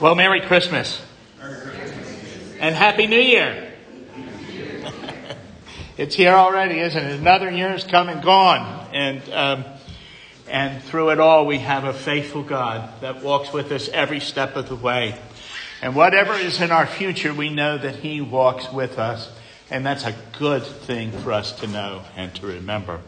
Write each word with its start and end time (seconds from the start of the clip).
Well, 0.00 0.14
Merry 0.14 0.40
Christmas. 0.40 0.98
And 2.58 2.74
Happy 2.74 3.06
New 3.06 3.20
Year. 3.20 3.70
it's 5.98 6.14
here 6.14 6.32
already, 6.32 6.78
isn't 6.78 7.04
it? 7.04 7.20
Another 7.20 7.50
year's 7.50 7.84
come 7.84 8.08
and 8.08 8.22
gone. 8.22 8.88
And, 8.94 9.30
um, 9.30 9.64
and 10.48 10.82
through 10.84 11.10
it 11.10 11.20
all, 11.20 11.44
we 11.44 11.58
have 11.58 11.84
a 11.84 11.92
faithful 11.92 12.42
God 12.42 12.88
that 13.02 13.22
walks 13.22 13.52
with 13.52 13.70
us 13.72 13.90
every 13.90 14.20
step 14.20 14.56
of 14.56 14.70
the 14.70 14.76
way. 14.76 15.18
And 15.82 15.94
whatever 15.94 16.32
is 16.32 16.62
in 16.62 16.70
our 16.70 16.86
future, 16.86 17.34
we 17.34 17.50
know 17.50 17.76
that 17.76 17.96
He 17.96 18.22
walks 18.22 18.72
with 18.72 18.98
us. 18.98 19.30
And 19.70 19.84
that's 19.84 20.06
a 20.06 20.16
good 20.38 20.62
thing 20.62 21.12
for 21.12 21.30
us 21.30 21.52
to 21.60 21.66
know 21.66 22.04
and 22.16 22.34
to 22.36 22.46
remember. 22.46 23.02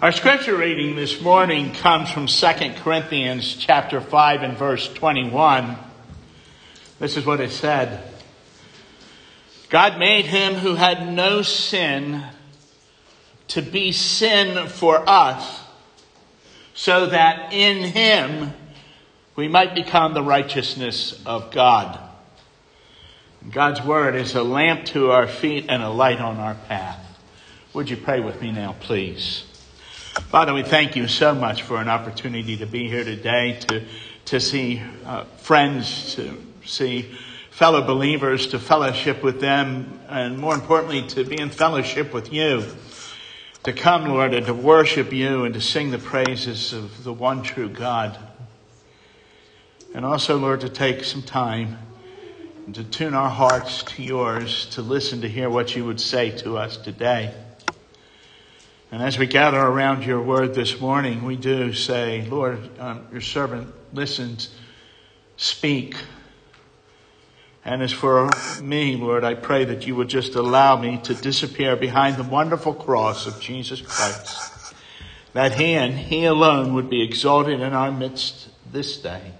Our 0.00 0.12
scripture 0.12 0.56
reading 0.56 0.94
this 0.94 1.20
morning 1.20 1.72
comes 1.72 2.08
from 2.08 2.28
2 2.28 2.74
Corinthians 2.76 3.56
chapter 3.56 4.00
5 4.00 4.42
and 4.44 4.56
verse 4.56 4.88
21. 4.94 5.76
This 7.00 7.16
is 7.16 7.26
what 7.26 7.40
it 7.40 7.50
said. 7.50 8.08
God 9.70 9.98
made 9.98 10.26
him 10.26 10.54
who 10.54 10.76
had 10.76 11.12
no 11.12 11.42
sin 11.42 12.22
to 13.48 13.60
be 13.60 13.90
sin 13.90 14.68
for 14.68 15.02
us 15.04 15.64
so 16.74 17.06
that 17.06 17.52
in 17.52 17.82
him 17.82 18.52
we 19.34 19.48
might 19.48 19.74
become 19.74 20.14
the 20.14 20.22
righteousness 20.22 21.20
of 21.26 21.50
God. 21.50 21.98
God's 23.50 23.82
word 23.82 24.14
is 24.14 24.36
a 24.36 24.44
lamp 24.44 24.84
to 24.86 25.10
our 25.10 25.26
feet 25.26 25.66
and 25.68 25.82
a 25.82 25.90
light 25.90 26.20
on 26.20 26.36
our 26.36 26.54
path. 26.54 27.04
Would 27.74 27.90
you 27.90 27.96
pray 27.96 28.20
with 28.20 28.40
me 28.40 28.52
now, 28.52 28.76
please? 28.78 29.47
Father, 30.26 30.52
we 30.52 30.62
thank 30.62 30.94
you 30.94 31.08
so 31.08 31.34
much 31.34 31.62
for 31.62 31.80
an 31.80 31.88
opportunity 31.88 32.58
to 32.58 32.66
be 32.66 32.86
here 32.86 33.02
today, 33.02 33.58
to, 33.60 33.82
to 34.26 34.38
see 34.38 34.82
uh, 35.06 35.24
friends, 35.24 36.14
to 36.16 36.36
see 36.66 37.16
fellow 37.50 37.80
believers, 37.80 38.48
to 38.48 38.58
fellowship 38.58 39.22
with 39.22 39.40
them, 39.40 39.98
and 40.08 40.36
more 40.36 40.54
importantly, 40.54 41.06
to 41.06 41.24
be 41.24 41.40
in 41.40 41.48
fellowship 41.48 42.12
with 42.12 42.30
you. 42.30 42.62
To 43.62 43.72
come, 43.72 44.06
Lord, 44.06 44.34
and 44.34 44.44
to 44.46 44.54
worship 44.54 45.14
you 45.14 45.44
and 45.44 45.54
to 45.54 45.62
sing 45.62 45.90
the 45.90 45.98
praises 45.98 46.74
of 46.74 47.04
the 47.04 47.12
one 47.12 47.42
true 47.42 47.70
God. 47.70 48.18
And 49.94 50.04
also, 50.04 50.36
Lord, 50.36 50.60
to 50.60 50.68
take 50.68 51.04
some 51.04 51.22
time 51.22 51.78
and 52.66 52.74
to 52.74 52.84
tune 52.84 53.14
our 53.14 53.30
hearts 53.30 53.82
to 53.84 54.02
yours, 54.02 54.66
to 54.72 54.82
listen 54.82 55.22
to 55.22 55.28
hear 55.28 55.48
what 55.48 55.74
you 55.74 55.86
would 55.86 56.00
say 56.00 56.30
to 56.38 56.58
us 56.58 56.76
today. 56.76 57.34
And 58.90 59.02
as 59.02 59.18
we 59.18 59.26
gather 59.26 59.60
around 59.60 60.04
your 60.04 60.22
word 60.22 60.54
this 60.54 60.80
morning, 60.80 61.24
we 61.24 61.36
do 61.36 61.74
say, 61.74 62.26
Lord, 62.26 62.58
um, 62.80 63.06
your 63.12 63.20
servant 63.20 63.74
listens, 63.92 64.48
speak. 65.36 65.94
And 67.66 67.82
as 67.82 67.92
for 67.92 68.30
me, 68.62 68.96
Lord, 68.96 69.24
I 69.24 69.34
pray 69.34 69.66
that 69.66 69.86
you 69.86 69.94
would 69.96 70.08
just 70.08 70.36
allow 70.36 70.80
me 70.80 70.98
to 71.04 71.14
disappear 71.14 71.76
behind 71.76 72.16
the 72.16 72.22
wonderful 72.22 72.72
cross 72.72 73.26
of 73.26 73.38
Jesus 73.42 73.82
Christ. 73.82 74.74
That 75.34 75.52
he 75.52 75.74
and 75.74 75.92
he 75.92 76.24
alone 76.24 76.72
would 76.72 76.88
be 76.88 77.02
exalted 77.02 77.60
in 77.60 77.74
our 77.74 77.92
midst 77.92 78.48
this 78.72 78.96
day. 78.96 79.32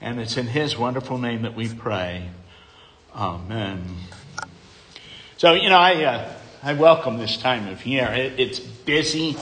And 0.00 0.18
it's 0.18 0.38
in 0.38 0.46
his 0.46 0.78
wonderful 0.78 1.18
name 1.18 1.42
that 1.42 1.54
we 1.54 1.68
pray. 1.68 2.30
Amen. 3.14 3.84
So, 5.36 5.52
you 5.52 5.68
know, 5.68 5.76
I, 5.76 6.04
uh, 6.04 6.32
I 6.66 6.72
welcome 6.72 7.18
this 7.18 7.36
time 7.36 7.68
of 7.68 7.84
year. 7.84 8.06
It, 8.06 8.40
it's 8.40 8.58
busy, 8.58 9.36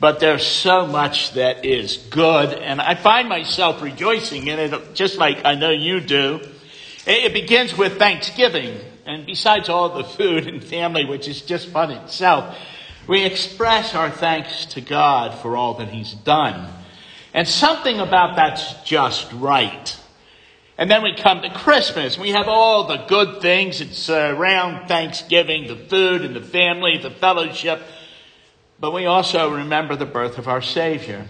but 0.00 0.18
there's 0.18 0.46
so 0.46 0.86
much 0.86 1.34
that 1.34 1.66
is 1.66 1.98
good, 2.08 2.54
and 2.54 2.80
I 2.80 2.94
find 2.94 3.28
myself 3.28 3.82
rejoicing 3.82 4.46
in 4.46 4.58
it 4.58 4.94
just 4.94 5.18
like 5.18 5.44
I 5.44 5.56
know 5.56 5.68
you 5.68 6.00
do. 6.00 6.40
It 7.06 7.34
begins 7.34 7.76
with 7.76 7.98
Thanksgiving, 7.98 8.80
and 9.04 9.26
besides 9.26 9.68
all 9.68 9.90
the 9.90 10.04
food 10.04 10.46
and 10.46 10.64
family, 10.64 11.04
which 11.04 11.28
is 11.28 11.42
just 11.42 11.68
fun 11.68 11.90
itself, 11.90 12.56
we 13.06 13.26
express 13.26 13.94
our 13.94 14.10
thanks 14.10 14.64
to 14.64 14.80
God 14.80 15.38
for 15.42 15.58
all 15.58 15.74
that 15.74 15.88
He's 15.88 16.14
done. 16.14 16.72
And 17.34 17.46
something 17.46 18.00
about 18.00 18.36
that's 18.36 18.72
just 18.84 19.30
right. 19.34 19.94
And 20.76 20.90
then 20.90 21.02
we 21.02 21.14
come 21.14 21.42
to 21.42 21.50
Christmas. 21.50 22.18
We 22.18 22.30
have 22.30 22.48
all 22.48 22.88
the 22.88 23.04
good 23.06 23.40
things. 23.40 23.80
It's 23.80 24.08
uh, 24.08 24.34
around 24.36 24.88
Thanksgiving, 24.88 25.68
the 25.68 25.76
food 25.76 26.22
and 26.22 26.34
the 26.34 26.40
family, 26.40 26.98
the 26.98 27.10
fellowship. 27.10 27.80
But 28.80 28.92
we 28.92 29.06
also 29.06 29.54
remember 29.54 29.94
the 29.94 30.06
birth 30.06 30.36
of 30.36 30.48
our 30.48 30.62
Savior. 30.62 31.26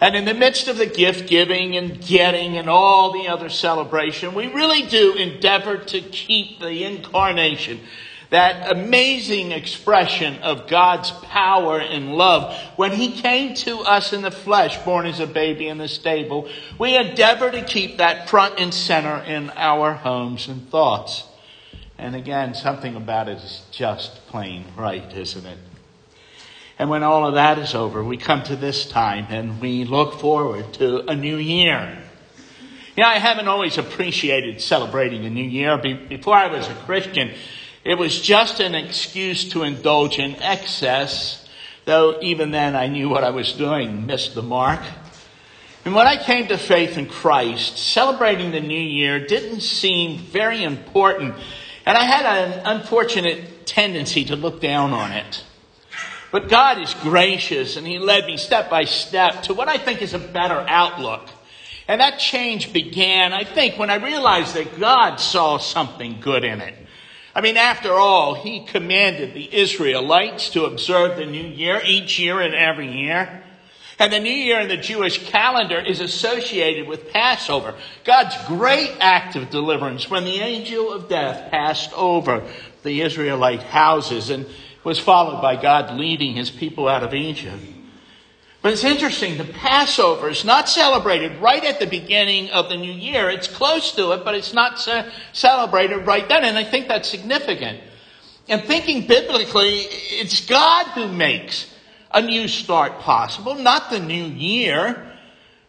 And 0.00 0.14
in 0.14 0.24
the 0.24 0.34
midst 0.34 0.68
of 0.68 0.76
the 0.76 0.86
gift 0.86 1.28
giving 1.28 1.76
and 1.76 2.00
getting 2.04 2.58
and 2.58 2.68
all 2.68 3.12
the 3.12 3.28
other 3.28 3.48
celebration, 3.48 4.34
we 4.34 4.48
really 4.48 4.82
do 4.82 5.14
endeavor 5.14 5.78
to 5.78 6.00
keep 6.00 6.60
the 6.60 6.84
incarnation 6.84 7.80
that 8.32 8.72
amazing 8.72 9.52
expression 9.52 10.38
of 10.38 10.66
God's 10.66 11.10
power 11.10 11.78
and 11.78 12.14
love 12.14 12.58
when 12.76 12.90
he 12.92 13.12
came 13.12 13.54
to 13.56 13.80
us 13.80 14.14
in 14.14 14.22
the 14.22 14.30
flesh, 14.30 14.78
born 14.86 15.04
as 15.04 15.20
a 15.20 15.26
baby 15.26 15.68
in 15.68 15.76
the 15.76 15.86
stable. 15.86 16.48
We 16.78 16.96
endeavor 16.96 17.50
to 17.50 17.62
keep 17.62 17.98
that 17.98 18.30
front 18.30 18.58
and 18.58 18.72
center 18.72 19.18
in 19.18 19.50
our 19.50 19.92
homes 19.92 20.48
and 20.48 20.66
thoughts. 20.70 21.24
And 21.98 22.16
again, 22.16 22.54
something 22.54 22.96
about 22.96 23.28
it 23.28 23.36
is 23.36 23.66
just 23.70 24.26
plain 24.28 24.64
right, 24.78 25.14
isn't 25.14 25.44
it? 25.44 25.58
And 26.78 26.88
when 26.88 27.02
all 27.02 27.28
of 27.28 27.34
that 27.34 27.58
is 27.58 27.74
over, 27.74 28.02
we 28.02 28.16
come 28.16 28.42
to 28.44 28.56
this 28.56 28.86
time 28.88 29.26
and 29.28 29.60
we 29.60 29.84
look 29.84 30.18
forward 30.20 30.72
to 30.74 31.06
a 31.06 31.14
new 31.14 31.36
year. 31.36 31.98
You 32.96 33.02
know, 33.02 33.10
I 33.10 33.18
haven't 33.18 33.48
always 33.48 33.76
appreciated 33.76 34.62
celebrating 34.62 35.26
a 35.26 35.30
new 35.30 35.44
year. 35.44 35.76
Before 35.76 36.34
I 36.34 36.46
was 36.46 36.66
a 36.66 36.74
Christian, 36.86 37.32
it 37.84 37.98
was 37.98 38.20
just 38.20 38.60
an 38.60 38.74
excuse 38.74 39.48
to 39.50 39.64
indulge 39.64 40.18
in 40.18 40.36
excess, 40.36 41.48
though 41.84 42.20
even 42.22 42.52
then 42.52 42.76
I 42.76 42.86
knew 42.86 43.08
what 43.08 43.24
I 43.24 43.30
was 43.30 43.52
doing, 43.52 44.06
missed 44.06 44.34
the 44.34 44.42
mark. 44.42 44.80
And 45.84 45.94
when 45.94 46.06
I 46.06 46.22
came 46.22 46.46
to 46.46 46.58
faith 46.58 46.96
in 46.96 47.06
Christ, 47.06 47.76
celebrating 47.76 48.52
the 48.52 48.60
new 48.60 48.80
year 48.80 49.26
didn't 49.26 49.62
seem 49.62 50.18
very 50.18 50.62
important, 50.62 51.34
and 51.84 51.98
I 51.98 52.04
had 52.04 52.24
an 52.24 52.62
unfortunate 52.64 53.66
tendency 53.66 54.24
to 54.26 54.36
look 54.36 54.60
down 54.60 54.92
on 54.92 55.10
it. 55.10 55.44
But 56.30 56.48
God 56.48 56.78
is 56.78 56.94
gracious, 56.94 57.76
and 57.76 57.84
He 57.84 57.98
led 57.98 58.26
me 58.26 58.36
step 58.36 58.70
by 58.70 58.84
step 58.84 59.42
to 59.44 59.54
what 59.54 59.68
I 59.68 59.76
think 59.76 60.02
is 60.02 60.14
a 60.14 60.20
better 60.20 60.64
outlook. 60.68 61.28
And 61.88 62.00
that 62.00 62.20
change 62.20 62.72
began, 62.72 63.32
I 63.32 63.42
think, 63.42 63.76
when 63.76 63.90
I 63.90 63.96
realized 63.96 64.54
that 64.54 64.78
God 64.78 65.16
saw 65.16 65.58
something 65.58 66.20
good 66.20 66.44
in 66.44 66.60
it. 66.60 66.74
I 67.34 67.40
mean, 67.40 67.56
after 67.56 67.92
all, 67.92 68.34
he 68.34 68.64
commanded 68.64 69.32
the 69.32 69.54
Israelites 69.54 70.50
to 70.50 70.64
observe 70.64 71.16
the 71.16 71.24
new 71.24 71.46
year 71.46 71.80
each 71.84 72.18
year 72.18 72.40
and 72.40 72.54
every 72.54 72.90
year. 72.90 73.42
And 73.98 74.12
the 74.12 74.20
new 74.20 74.30
year 74.30 74.60
in 74.60 74.68
the 74.68 74.76
Jewish 74.76 75.30
calendar 75.30 75.78
is 75.78 76.00
associated 76.00 76.88
with 76.88 77.12
Passover, 77.12 77.74
God's 78.04 78.36
great 78.46 78.96
act 79.00 79.36
of 79.36 79.50
deliverance 79.50 80.10
when 80.10 80.24
the 80.24 80.40
angel 80.40 80.92
of 80.92 81.08
death 81.08 81.50
passed 81.50 81.92
over 81.94 82.46
the 82.82 83.00
Israelite 83.02 83.62
houses 83.62 84.30
and 84.30 84.46
was 84.82 84.98
followed 84.98 85.40
by 85.40 85.56
God 85.56 85.96
leading 85.98 86.34
his 86.34 86.50
people 86.50 86.88
out 86.88 87.04
of 87.04 87.14
Egypt. 87.14 87.62
But 88.62 88.72
it's 88.72 88.84
interesting, 88.84 89.38
the 89.38 89.44
Passover 89.44 90.28
is 90.28 90.44
not 90.44 90.68
celebrated 90.68 91.36
right 91.38 91.64
at 91.64 91.80
the 91.80 91.86
beginning 91.86 92.48
of 92.50 92.68
the 92.68 92.76
new 92.76 92.92
year. 92.92 93.28
It's 93.28 93.48
close 93.48 93.92
to 93.96 94.12
it, 94.12 94.24
but 94.24 94.36
it's 94.36 94.54
not 94.54 94.78
ce- 94.78 95.10
celebrated 95.32 96.06
right 96.06 96.28
then. 96.28 96.44
And 96.44 96.56
I 96.56 96.62
think 96.62 96.86
that's 96.86 97.08
significant. 97.08 97.80
And 98.48 98.62
thinking 98.62 99.08
biblically, 99.08 99.80
it's 99.80 100.46
God 100.46 100.86
who 100.92 101.08
makes 101.08 101.74
a 102.12 102.22
new 102.22 102.46
start 102.46 103.00
possible, 103.00 103.56
not 103.56 103.90
the 103.90 103.98
new 103.98 104.24
year. 104.26 105.08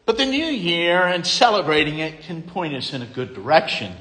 But 0.05 0.17
the 0.17 0.25
new 0.25 0.45
year 0.45 1.01
and 1.01 1.25
celebrating 1.25 1.99
it 1.99 2.23
can 2.23 2.43
point 2.43 2.75
us 2.75 2.93
in 2.93 3.01
a 3.01 3.07
good 3.07 3.33
direction. 3.33 3.95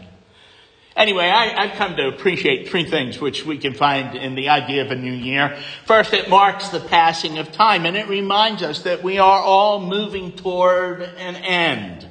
Anyway, 0.95 1.25
I, 1.25 1.67
have 1.67 1.77
come 1.79 1.97
to 1.97 2.09
appreciate 2.09 2.69
three 2.69 2.85
things 2.85 3.19
which 3.19 3.47
we 3.47 3.57
can 3.57 3.73
find 3.73 4.15
in 4.15 4.35
the 4.35 4.51
idea 4.51 4.85
of 4.85 4.91
a 4.91 4.95
new 4.95 5.13
year. 5.13 5.57
First, 5.87 6.13
it 6.13 6.29
marks 6.29 6.69
the 6.69 6.81
passing 6.81 7.39
of 7.39 7.51
time, 7.51 7.87
and 7.87 7.97
it 7.97 8.09
reminds 8.09 8.63
us 8.63 8.83
that 8.83 9.03
we 9.03 9.19
are 9.19 9.41
all 9.41 9.81
moving 9.81 10.33
toward 10.33 11.01
an 11.03 11.37
end. 11.37 12.07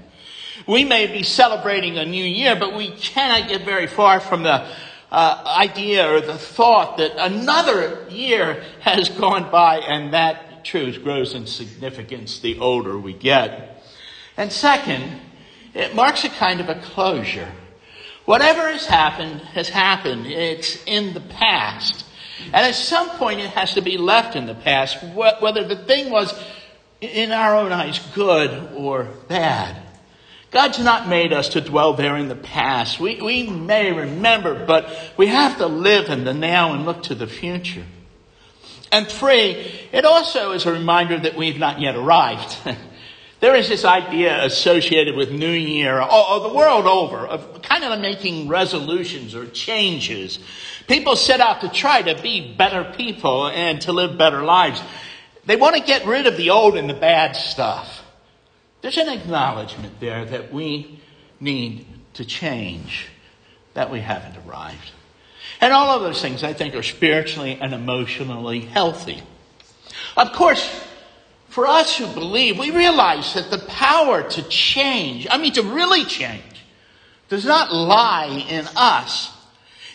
We 0.67 0.83
may 0.83 1.07
be 1.07 1.21
celebrating 1.21 1.97
a 1.97 2.05
new 2.05 2.23
year, 2.23 2.55
but 2.55 2.75
we 2.75 2.89
cannot 2.89 3.49
get 3.49 3.65
very 3.65 3.85
far 3.87 4.19
from 4.19 4.43
the 4.43 4.67
uh, 5.11 5.43
idea 5.59 6.11
or 6.11 6.21
the 6.21 6.37
thought 6.37 6.97
that 6.97 7.11
another 7.17 8.07
year 8.09 8.63
has 8.79 9.09
gone 9.09 9.51
by, 9.51 9.77
and 9.77 10.13
that 10.13 10.65
truth 10.65 11.03
grows 11.03 11.35
in 11.35 11.45
significance 11.45 12.39
the 12.39 12.57
older 12.57 12.97
we 12.97 13.13
get. 13.13 13.83
And 14.37 14.51
second, 14.51 15.19
it 15.75 15.93
marks 15.93 16.23
a 16.23 16.29
kind 16.29 16.59
of 16.59 16.69
a 16.69 16.75
closure. 16.75 17.51
Whatever 18.25 18.71
has 18.71 18.85
happened 18.85 19.41
has 19.41 19.69
happened. 19.69 20.27
It's 20.27 20.83
in 20.85 21.13
the 21.13 21.21
past. 21.21 22.05
And 22.45 22.65
at 22.65 22.75
some 22.75 23.09
point 23.11 23.39
it 23.39 23.51
has 23.51 23.75
to 23.75 23.81
be 23.81 23.97
left 23.97 24.35
in 24.35 24.45
the 24.45 24.55
past, 24.55 25.03
whether 25.13 25.67
the 25.67 25.75
thing 25.75 26.09
was 26.09 26.33
in 26.99 27.31
our 27.31 27.55
own 27.55 27.71
eyes 27.71 27.99
good 28.13 28.73
or 28.75 29.03
bad. 29.27 29.81
God's 30.51 30.79
not 30.79 31.07
made 31.07 31.31
us 31.31 31.49
to 31.49 31.61
dwell 31.61 31.93
there 31.93 32.17
in 32.17 32.27
the 32.27 32.35
past. 32.35 32.99
We, 32.99 33.21
we 33.21 33.49
may 33.49 33.93
remember, 33.93 34.65
but 34.65 35.13
we 35.17 35.27
have 35.27 35.57
to 35.59 35.67
live 35.67 36.09
in 36.09 36.25
the 36.25 36.33
now 36.33 36.73
and 36.73 36.85
look 36.85 37.03
to 37.03 37.15
the 37.15 37.27
future. 37.27 37.85
And 38.91 39.07
three, 39.07 39.51
it 39.93 40.03
also 40.03 40.51
is 40.51 40.65
a 40.65 40.73
reminder 40.73 41.17
that 41.17 41.37
we've 41.37 41.57
not 41.57 41.79
yet 41.79 41.95
arrived. 41.95 42.57
there 43.41 43.55
is 43.55 43.67
this 43.67 43.83
idea 43.83 44.45
associated 44.45 45.15
with 45.15 45.31
New 45.31 45.51
Year, 45.51 45.99
or, 45.99 46.29
or 46.29 46.39
the 46.47 46.53
world 46.53 46.85
over, 46.85 47.25
of 47.25 47.63
kind 47.63 47.83
of 47.83 47.99
making 47.99 48.47
resolutions 48.47 49.33
or 49.33 49.47
changes. 49.47 50.37
People 50.87 51.15
set 51.15 51.41
out 51.41 51.61
to 51.61 51.69
try 51.69 52.03
to 52.03 52.21
be 52.21 52.55
better 52.55 52.83
people 52.95 53.47
and 53.47 53.81
to 53.81 53.93
live 53.93 54.15
better 54.15 54.43
lives. 54.43 54.81
They 55.45 55.55
want 55.55 55.75
to 55.75 55.81
get 55.81 56.05
rid 56.05 56.27
of 56.27 56.37
the 56.37 56.51
old 56.51 56.77
and 56.77 56.87
the 56.87 56.93
bad 56.93 57.35
stuff. 57.35 58.03
There's 58.81 58.97
an 58.97 59.09
acknowledgement 59.09 59.99
there 59.99 60.23
that 60.23 60.53
we 60.53 60.99
need 61.39 61.87
to 62.13 62.25
change, 62.25 63.07
that 63.73 63.89
we 63.89 64.01
haven't 64.01 64.37
arrived. 64.45 64.91
And 65.59 65.73
all 65.73 65.95
of 65.95 66.03
those 66.03 66.21
things, 66.21 66.43
I 66.43 66.53
think, 66.53 66.75
are 66.75 66.83
spiritually 66.83 67.57
and 67.59 67.73
emotionally 67.73 68.61
healthy. 68.61 69.23
Of 70.15 70.31
course, 70.33 70.69
for 71.51 71.67
us 71.67 71.97
who 71.97 72.07
believe, 72.07 72.57
we 72.57 72.71
realize 72.71 73.33
that 73.33 73.51
the 73.51 73.59
power 73.67 74.23
to 74.23 74.41
change, 74.43 75.27
I 75.29 75.37
mean, 75.37 75.51
to 75.53 75.63
really 75.63 76.05
change, 76.05 76.41
does 77.27 77.45
not 77.45 77.73
lie 77.73 78.45
in 78.49 78.65
us, 78.75 79.31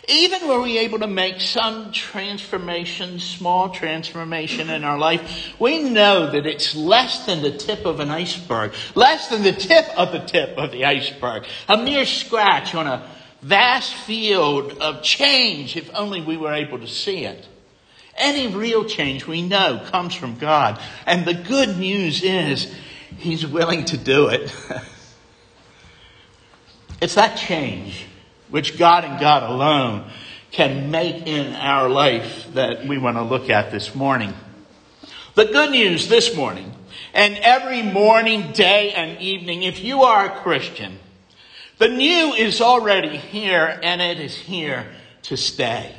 even 0.07 0.47
were 0.47 0.61
we 0.61 0.79
able 0.79 0.99
to 0.99 1.07
make 1.07 1.41
some 1.41 1.93
transformation, 1.93 3.19
small 3.19 3.71
transformation 3.71 4.69
in 4.69 4.85
our 4.85 4.99
life, 4.99 5.55
we 5.59 5.83
know 5.83 6.31
that 6.31 6.47
it's 6.47 6.77
less 6.77 7.25
than 7.25 7.43
the 7.43 7.57
tip 7.57 7.87
of 7.87 8.01
an 8.01 8.11
iceberg, 8.11 8.75
less 8.95 9.29
than 9.29 9.43
the 9.43 9.53
tip 9.53 9.87
of 9.97 10.13
the 10.13 10.21
tip 10.21 10.57
of 10.59 10.73
the 10.73 10.85
iceberg, 10.85 11.45
a 11.69 11.79
mere 11.79 12.05
scratch 12.05 12.75
on 12.75 12.87
a 12.87 13.11
vast 13.41 13.95
field 13.95 14.73
of 14.79 15.03
change 15.03 15.75
if 15.77 15.91
only 15.95 16.21
we 16.21 16.37
were 16.37 16.53
able 16.53 16.79
to 16.79 16.87
see 16.87 17.25
it. 17.25 17.49
Any 18.17 18.55
real 18.55 18.85
change 18.85 19.27
we 19.27 19.43
know 19.43 19.85
comes 19.91 20.15
from 20.15 20.39
God. 20.39 20.81
And 21.07 21.25
the 21.25 21.35
good 21.35 21.79
news 21.79 22.23
is 22.23 22.73
He's 23.17 23.47
willing 23.47 23.85
to 23.87 23.97
do 23.97 24.29
it. 24.29 24.55
it's 27.01 27.15
that 27.15 27.37
change 27.37 28.07
which 28.49 28.79
God 28.79 29.05
and 29.05 29.21
God 29.21 29.43
alone 29.43 30.11
can 30.51 30.91
make 30.91 31.27
in 31.27 31.55
our 31.55 31.89
life 31.89 32.47
that 32.55 32.87
we 32.87 32.99
want 32.99 33.17
to 33.17 33.23
look 33.23 33.51
at 33.51 33.71
this 33.71 33.95
morning. 33.95 34.33
The 35.35 35.45
good 35.45 35.71
news 35.71 36.09
this 36.09 36.35
morning, 36.35 36.73
and 37.13 37.37
every 37.39 37.83
morning, 37.83 38.53
day, 38.53 38.93
and 38.93 39.21
evening, 39.21 39.65
if 39.65 39.83
you 39.83 40.03
are 40.03 40.27
a 40.27 40.41
Christian, 40.41 40.99
the 41.79 41.89
new 41.89 42.33
is 42.33 42.63
already 42.63 43.19
here 43.19 43.79
and 43.83 44.01
it 44.01 44.19
is 44.19 44.35
here 44.35 44.87
to 45.23 45.37
stay. 45.37 45.95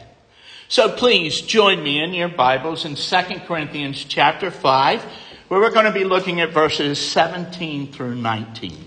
So 0.69 0.93
please 0.93 1.39
join 1.39 1.81
me 1.81 2.03
in 2.03 2.13
your 2.13 2.27
Bibles 2.27 2.83
in 2.83 2.95
2 2.95 3.39
Corinthians 3.47 4.03
chapter 4.03 4.51
5, 4.51 5.01
where 5.47 5.61
we're 5.61 5.71
going 5.71 5.85
to 5.85 5.93
be 5.93 6.03
looking 6.03 6.41
at 6.41 6.51
verses 6.51 6.99
17 6.99 7.93
through 7.93 8.15
19. 8.15 8.77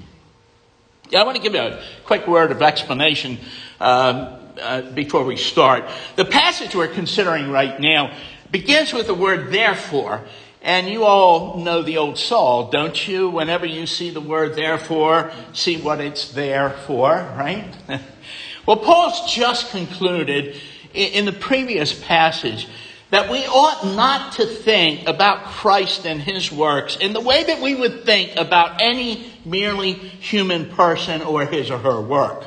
Yeah, 1.09 1.23
I 1.23 1.25
want 1.25 1.38
to 1.38 1.43
give 1.43 1.55
you 1.55 1.61
a 1.62 1.82
quick 2.05 2.27
word 2.27 2.53
of 2.53 2.61
explanation 2.61 3.38
um, 3.81 4.37
uh, 4.61 4.82
before 4.93 5.25
we 5.25 5.38
start. 5.38 5.85
The 6.17 6.27
passage 6.27 6.75
we're 6.75 6.87
considering 6.87 7.50
right 7.50 7.81
now 7.81 8.15
begins 8.50 8.93
with 8.93 9.06
the 9.06 9.15
word 9.15 9.50
therefore. 9.50 10.27
And 10.61 10.87
you 10.87 11.05
all 11.05 11.56
know 11.56 11.81
the 11.81 11.97
old 11.97 12.19
saw, 12.19 12.69
don't 12.71 13.09
you? 13.09 13.31
Whenever 13.31 13.65
you 13.65 13.87
see 13.87 14.11
the 14.11 14.21
word 14.21 14.55
therefore, 14.55 15.32
see 15.55 15.81
what 15.81 16.03
it's 16.03 16.31
there 16.31 16.73
for, 16.87 17.12
right? 17.38 17.75
well, 18.67 18.77
Paul's 18.77 19.32
just 19.32 19.71
concluded 19.71 20.61
in 20.94 21.25
the 21.25 21.32
previous 21.32 21.92
passage 22.04 22.66
that 23.10 23.31
we 23.31 23.44
ought 23.46 23.94
not 23.96 24.34
to 24.34 24.46
think 24.46 25.08
about 25.08 25.44
Christ 25.44 26.06
and 26.06 26.20
his 26.20 26.52
works 26.52 26.96
in 26.96 27.12
the 27.12 27.20
way 27.20 27.42
that 27.44 27.60
we 27.60 27.75
would 27.75 28.04
think 28.04 28.37
about 28.37 28.81
any 28.81 29.32
merely 29.44 29.92
human 29.92 30.70
person 30.70 31.22
or 31.22 31.44
his 31.44 31.70
or 31.70 31.78
her 31.78 32.00
work. 32.00 32.44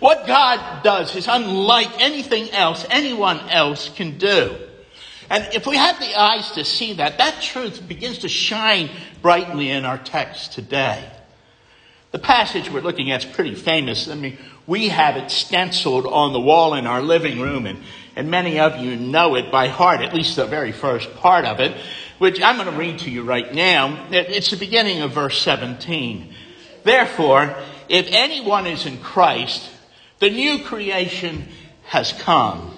What 0.00 0.26
God 0.26 0.82
does 0.82 1.14
is 1.14 1.28
unlike 1.28 2.00
anything 2.00 2.50
else 2.50 2.84
anyone 2.90 3.38
else 3.48 3.88
can 3.88 4.18
do. 4.18 4.56
And 5.30 5.48
if 5.54 5.66
we 5.66 5.76
have 5.76 5.98
the 6.00 6.18
eyes 6.18 6.50
to 6.52 6.64
see 6.64 6.94
that, 6.94 7.18
that 7.18 7.40
truth 7.40 7.86
begins 7.86 8.18
to 8.18 8.28
shine 8.28 8.90
brightly 9.22 9.70
in 9.70 9.84
our 9.84 9.98
text 9.98 10.52
today. 10.52 11.08
The 12.10 12.18
passage 12.18 12.70
we're 12.70 12.82
looking 12.82 13.10
at 13.12 13.24
is 13.24 13.32
pretty 13.32 13.54
famous. 13.54 14.08
I 14.08 14.14
mean, 14.14 14.36
we 14.66 14.88
have 14.88 15.16
it 15.16 15.30
stenciled 15.30 16.06
on 16.06 16.32
the 16.32 16.40
wall 16.40 16.74
in 16.74 16.86
our 16.86 17.02
living 17.02 17.40
room, 17.40 17.66
and 17.66 17.78
and 18.16 18.30
many 18.30 18.60
of 18.60 18.78
you 18.78 18.96
know 18.96 19.34
it 19.36 19.50
by 19.50 19.68
heart, 19.68 20.00
at 20.00 20.14
least 20.14 20.36
the 20.36 20.46
very 20.46 20.72
first 20.72 21.14
part 21.16 21.44
of 21.44 21.60
it, 21.60 21.74
which 22.18 22.42
I'm 22.42 22.56
going 22.56 22.70
to 22.70 22.78
read 22.78 23.00
to 23.00 23.10
you 23.10 23.22
right 23.22 23.52
now. 23.52 24.06
It's 24.10 24.50
the 24.50 24.56
beginning 24.56 25.00
of 25.00 25.12
verse 25.12 25.40
17. 25.40 26.34
Therefore, 26.84 27.56
if 27.88 28.06
anyone 28.10 28.66
is 28.66 28.86
in 28.86 28.98
Christ, 28.98 29.70
the 30.18 30.30
new 30.30 30.62
creation 30.64 31.48
has 31.84 32.12
come, 32.12 32.76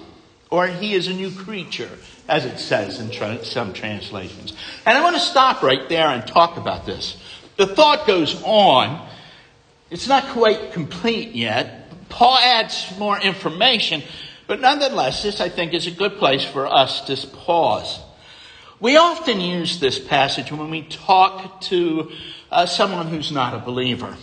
or 0.49 0.67
he 0.67 0.93
is 0.93 1.07
a 1.07 1.13
new 1.13 1.31
creature, 1.31 1.89
as 2.27 2.45
it 2.45 2.57
says 2.57 2.99
in 2.99 3.11
tra- 3.11 3.43
some 3.43 3.73
translations. 3.73 4.53
And 4.85 4.97
I 4.97 5.03
want 5.03 5.15
to 5.15 5.21
stop 5.21 5.63
right 5.63 5.87
there 5.89 6.07
and 6.07 6.25
talk 6.25 6.57
about 6.57 6.85
this. 6.85 7.17
The 7.57 7.67
thought 7.67 8.07
goes 8.07 8.41
on. 8.43 9.09
It's 9.89 10.07
not 10.07 10.25
quite 10.29 10.73
complete 10.73 11.35
yet. 11.35 12.09
Paul 12.09 12.37
adds 12.37 12.91
more 12.97 13.19
information, 13.19 14.01
but 14.47 14.59
nonetheless, 14.59 15.21
this 15.21 15.39
I 15.39 15.49
think 15.49 15.73
is 15.73 15.85
a 15.85 15.91
good 15.91 16.17
place 16.17 16.43
for 16.43 16.65
us 16.65 17.01
to 17.01 17.27
pause. 17.27 17.99
We 18.79 18.97
often 18.97 19.39
use 19.39 19.79
this 19.79 19.99
passage 19.99 20.51
when 20.51 20.69
we 20.69 20.83
talk 20.83 21.61
to 21.61 22.11
uh, 22.51 22.65
someone 22.65 23.07
who's 23.07 23.31
not 23.31 23.53
a 23.53 23.59
believer. 23.59 24.15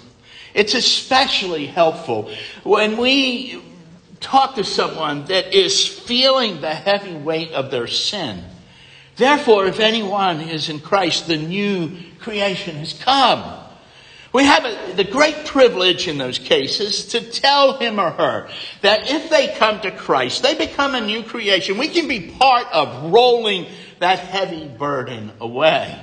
It's 0.53 0.75
especially 0.75 1.67
helpful 1.67 2.31
when 2.62 2.97
we 2.97 3.62
talk 4.20 4.56
to 4.56 4.64
someone 4.64 5.25
that 5.26 5.55
is 5.55 5.87
feeling 5.87 6.61
the 6.61 6.75
heavy 6.75 7.14
weight 7.14 7.53
of 7.53 7.70
their 7.70 7.87
sin. 7.87 8.45
Therefore, 9.16 9.66
if 9.66 9.81
anyone 9.81 10.40
is 10.40 10.69
in 10.69 10.81
Christ, 10.81 11.26
the 11.26 11.37
new 11.37 11.97
creation 12.19 12.76
has 12.76 12.92
come. 12.92 13.62
We 14.33 14.45
have 14.45 14.65
a, 14.65 14.95
the 14.97 15.05
great 15.05 15.45
privilege 15.45 16.09
in 16.09 16.17
those 16.17 16.39
cases 16.39 17.07
to 17.09 17.21
tell 17.21 17.77
him 17.79 18.01
or 18.01 18.11
her 18.11 18.49
that 18.81 19.11
if 19.11 19.29
they 19.29 19.49
come 19.49 19.81
to 19.81 19.91
Christ, 19.91 20.43
they 20.43 20.55
become 20.55 20.95
a 20.95 21.01
new 21.01 21.23
creation. 21.23 21.77
We 21.77 21.89
can 21.89 22.09
be 22.09 22.31
part 22.31 22.67
of 22.73 23.12
rolling 23.12 23.67
that 23.99 24.19
heavy 24.19 24.67
burden 24.67 25.33
away. 25.39 26.03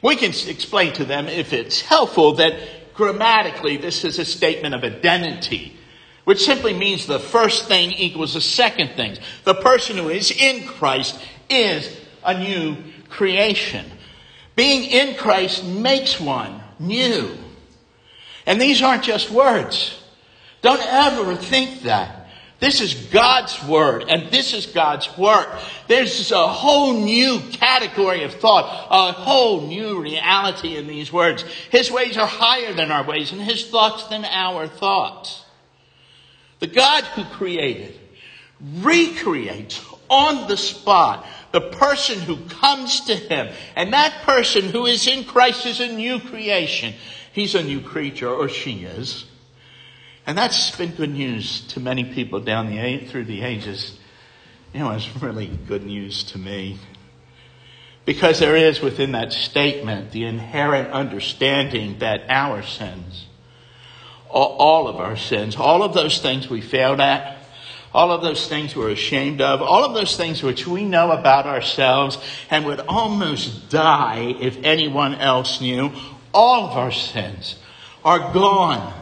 We 0.00 0.16
can 0.16 0.30
explain 0.30 0.94
to 0.94 1.04
them, 1.04 1.28
if 1.28 1.52
it's 1.52 1.82
helpful, 1.82 2.34
that 2.36 2.94
grammatically 2.94 3.76
this 3.76 4.04
is 4.04 4.18
a 4.18 4.24
statement 4.24 4.74
of 4.74 4.82
identity, 4.82 5.76
which 6.24 6.44
simply 6.44 6.72
means 6.72 7.06
the 7.06 7.18
first 7.18 7.68
thing 7.68 7.92
equals 7.92 8.34
the 8.34 8.40
second 8.40 8.96
thing. 8.96 9.18
The 9.44 9.54
person 9.54 9.98
who 9.98 10.08
is 10.08 10.30
in 10.30 10.66
Christ 10.66 11.20
is 11.50 11.94
a 12.24 12.38
new 12.38 12.76
creation. 13.10 13.84
Being 14.56 14.84
in 14.90 15.16
Christ 15.16 15.64
makes 15.64 16.18
one 16.18 16.63
new. 16.86 17.36
And 18.46 18.60
these 18.60 18.82
aren't 18.82 19.04
just 19.04 19.30
words. 19.30 20.00
Don't 20.62 20.82
ever 20.82 21.34
think 21.36 21.82
that. 21.82 22.24
This 22.60 22.80
is 22.80 22.94
God's 22.94 23.62
word 23.64 24.04
and 24.08 24.30
this 24.30 24.54
is 24.54 24.64
God's 24.64 25.18
work. 25.18 25.50
There's 25.86 26.32
a 26.32 26.46
whole 26.46 26.94
new 26.94 27.40
category 27.50 28.22
of 28.22 28.32
thought, 28.32 28.86
a 28.90 29.12
whole 29.12 29.66
new 29.66 30.00
reality 30.00 30.76
in 30.76 30.86
these 30.86 31.12
words. 31.12 31.42
His 31.70 31.90
ways 31.90 32.16
are 32.16 32.26
higher 32.26 32.72
than 32.72 32.90
our 32.90 33.04
ways 33.04 33.32
and 33.32 33.42
his 33.42 33.68
thoughts 33.68 34.06
than 34.06 34.24
our 34.24 34.66
thoughts. 34.66 35.44
The 36.60 36.68
God 36.68 37.04
who 37.04 37.24
created 37.24 37.98
recreates 38.76 39.84
on 40.08 40.48
the 40.48 40.56
spot 40.56 41.26
the 41.54 41.60
person 41.60 42.18
who 42.18 42.36
comes 42.46 43.02
to 43.02 43.14
him. 43.14 43.54
And 43.76 43.92
that 43.92 44.22
person 44.22 44.64
who 44.64 44.86
is 44.86 45.06
in 45.06 45.22
Christ 45.22 45.66
is 45.66 45.78
a 45.78 45.86
new 45.86 46.18
creation. 46.18 46.94
He's 47.32 47.54
a 47.54 47.62
new 47.62 47.80
creature, 47.80 48.28
or 48.28 48.48
she 48.48 48.82
is. 48.82 49.24
And 50.26 50.36
that's 50.36 50.76
been 50.76 50.90
good 50.96 51.12
news 51.12 51.60
to 51.68 51.78
many 51.78 52.02
people 52.12 52.40
down 52.40 52.66
the 52.66 53.06
through 53.06 53.26
the 53.26 53.42
ages. 53.42 53.96
You 54.72 54.80
know, 54.80 54.90
it's 54.90 55.08
really 55.22 55.46
good 55.46 55.86
news 55.86 56.24
to 56.24 56.38
me. 56.38 56.76
Because 58.04 58.40
there 58.40 58.56
is 58.56 58.80
within 58.80 59.12
that 59.12 59.32
statement 59.32 60.10
the 60.10 60.24
inherent 60.24 60.90
understanding 60.90 62.00
that 62.00 62.22
our 62.28 62.64
sins, 62.64 63.26
all 64.28 64.88
of 64.88 64.96
our 64.96 65.16
sins, 65.16 65.54
all 65.54 65.84
of 65.84 65.94
those 65.94 66.20
things 66.20 66.50
we 66.50 66.60
failed 66.60 66.98
at, 66.98 67.33
all 67.94 68.10
of 68.10 68.22
those 68.22 68.48
things 68.48 68.74
we're 68.74 68.90
ashamed 68.90 69.40
of, 69.40 69.62
all 69.62 69.84
of 69.84 69.94
those 69.94 70.16
things 70.16 70.42
which 70.42 70.66
we 70.66 70.84
know 70.84 71.12
about 71.12 71.46
ourselves 71.46 72.18
and 72.50 72.66
would 72.66 72.80
almost 72.80 73.70
die 73.70 74.34
if 74.40 74.58
anyone 74.64 75.14
else 75.14 75.60
knew, 75.60 75.92
all 76.34 76.66
of 76.66 76.76
our 76.76 76.90
sins, 76.90 77.56
are 78.04 78.32
gone. 78.34 78.92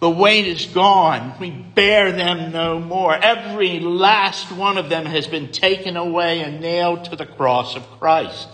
The 0.00 0.08
weight 0.08 0.46
is 0.46 0.64
gone. 0.66 1.34
We 1.38 1.50
bear 1.50 2.12
them 2.12 2.52
no 2.52 2.80
more. 2.80 3.14
Every 3.14 3.80
last 3.80 4.50
one 4.50 4.78
of 4.78 4.88
them 4.88 5.04
has 5.04 5.26
been 5.26 5.52
taken 5.52 5.96
away 5.96 6.40
and 6.40 6.60
nailed 6.60 7.04
to 7.06 7.16
the 7.16 7.26
cross 7.26 7.76
of 7.76 7.82
Christ. 7.98 8.48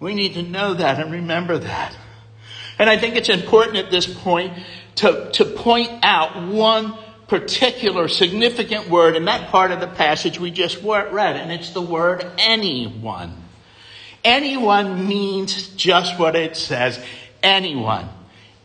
We 0.00 0.14
need 0.14 0.34
to 0.34 0.42
know 0.42 0.74
that 0.74 1.00
and 1.00 1.12
remember 1.12 1.58
that. 1.58 1.96
And 2.78 2.90
I 2.90 2.98
think 2.98 3.16
it's 3.16 3.28
important 3.28 3.76
at 3.76 3.90
this 3.90 4.06
point 4.06 4.52
to, 4.96 5.30
to 5.32 5.44
point 5.44 5.90
out 6.02 6.46
one 6.48 6.96
particular 7.28 8.08
significant 8.08 8.88
word 8.88 9.14
in 9.16 9.26
that 9.26 9.50
part 9.50 9.70
of 9.70 9.80
the 9.80 9.86
passage 9.86 10.40
we 10.40 10.50
just 10.50 10.82
read, 10.82 11.36
and 11.36 11.52
it's 11.52 11.70
the 11.70 11.82
word 11.82 12.26
anyone. 12.38 13.34
Anyone 14.24 15.06
means 15.06 15.68
just 15.76 16.18
what 16.18 16.34
it 16.34 16.56
says. 16.56 16.98
Anyone. 17.42 18.08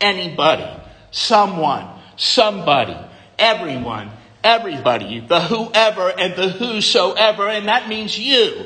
Anybody 0.01 0.83
someone, 1.13 1.87
somebody, 2.17 2.97
everyone, 3.39 4.09
everybody, 4.43 5.21
the 5.21 5.39
whoever 5.39 6.09
and 6.09 6.35
the 6.35 6.49
whosoever, 6.49 7.47
and 7.47 7.67
that 7.67 7.87
means 7.87 8.19
you. 8.19 8.65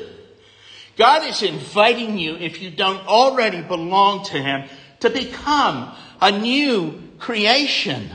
God 0.96 1.28
is 1.28 1.42
inviting 1.42 2.18
you, 2.18 2.34
if 2.36 2.60
you 2.60 2.70
don't 2.70 3.06
already 3.06 3.60
belong 3.60 4.24
to 4.26 4.38
Him, 4.38 4.68
to 5.00 5.10
become 5.10 5.94
a 6.20 6.32
new 6.32 7.00
creation. 7.18 8.10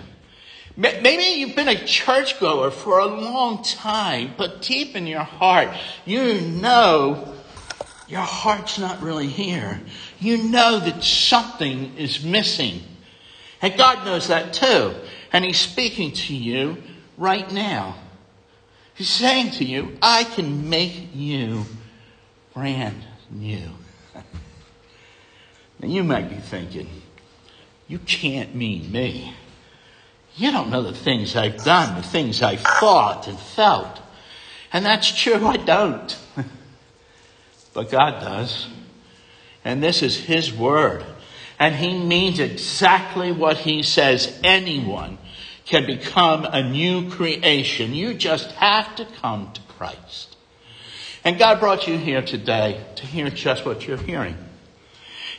Maybe 0.75 1.39
you've 1.39 1.55
been 1.55 1.67
a 1.67 1.85
churchgoer 1.85 2.71
for 2.71 2.99
a 2.99 3.05
long 3.05 3.63
time, 3.63 4.33
but 4.37 4.61
deep 4.63 4.95
in 4.95 5.05
your 5.05 5.23
heart, 5.23 5.69
you 6.05 6.41
know 6.41 7.35
your 8.07 8.21
heart's 8.21 8.77
not 8.77 9.01
really 9.01 9.27
here. 9.27 9.81
You 10.19 10.37
know 10.37 10.79
that 10.79 11.03
something 11.03 11.97
is 11.97 12.23
missing. 12.23 12.81
And 13.61 13.77
God 13.77 14.05
knows 14.05 14.27
that 14.27 14.53
too. 14.53 14.93
And 15.31 15.45
He's 15.45 15.59
speaking 15.59 16.11
to 16.11 16.35
you 16.35 16.77
right 17.17 17.49
now. 17.51 17.95
He's 18.95 19.09
saying 19.09 19.51
to 19.51 19.65
you, 19.65 19.97
I 20.01 20.25
can 20.25 20.69
make 20.69 21.09
you 21.15 21.65
brand 22.53 23.03
new. 23.31 23.69
now 25.79 25.87
you 25.87 26.03
might 26.03 26.29
be 26.29 26.35
thinking, 26.35 26.87
you 27.87 27.99
can't 27.99 28.53
mean 28.53 28.91
me. 28.91 29.33
You 30.35 30.51
don't 30.51 30.69
know 30.69 30.81
the 30.81 30.93
things 30.93 31.35
I've 31.35 31.63
done, 31.63 31.95
the 31.95 32.07
things 32.07 32.41
I've 32.41 32.61
thought 32.61 33.27
and 33.27 33.39
felt. 33.39 33.99
And 34.71 34.85
that's 34.85 35.11
true, 35.11 35.45
I 35.45 35.57
don't. 35.57 36.17
but 37.73 37.91
God 37.91 38.21
does. 38.21 38.67
And 39.63 39.83
this 39.83 40.01
is 40.01 40.17
His 40.17 40.51
Word. 40.51 41.05
And 41.59 41.75
he 41.75 41.97
means 41.97 42.39
exactly 42.39 43.31
what 43.31 43.57
he 43.57 43.83
says. 43.83 44.37
Anyone 44.43 45.17
can 45.65 45.85
become 45.85 46.45
a 46.45 46.61
new 46.61 47.09
creation. 47.09 47.93
You 47.93 48.13
just 48.13 48.51
have 48.53 48.95
to 48.97 49.05
come 49.05 49.51
to 49.53 49.61
Christ. 49.61 50.35
And 51.23 51.39
God 51.39 51.59
brought 51.59 51.87
you 51.87 51.97
here 51.97 52.21
today 52.21 52.83
to 52.95 53.05
hear 53.05 53.29
just 53.29 53.65
what 53.65 53.87
you're 53.87 53.97
hearing. 53.97 54.35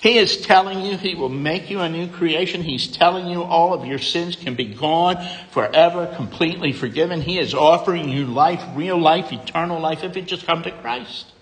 He 0.04 0.18
is 0.18 0.42
telling 0.42 0.82
you 0.82 0.98
He 0.98 1.14
will 1.14 1.30
make 1.30 1.70
you 1.70 1.80
a 1.80 1.88
new 1.88 2.08
creation. 2.08 2.60
He's 2.60 2.88
telling 2.88 3.26
you 3.26 3.42
all 3.42 3.72
of 3.72 3.86
your 3.86 3.98
sins 3.98 4.36
can 4.36 4.54
be 4.54 4.66
gone 4.66 5.16
forever, 5.50 6.12
completely 6.14 6.74
forgiven. 6.74 7.22
He 7.22 7.38
is 7.38 7.54
offering 7.54 8.10
you 8.10 8.26
life, 8.26 8.62
real 8.74 8.98
life, 8.98 9.32
eternal 9.32 9.80
life, 9.80 10.04
if 10.04 10.14
you 10.14 10.20
just 10.20 10.44
come 10.44 10.62
to 10.64 10.70
Christ. 10.70 11.32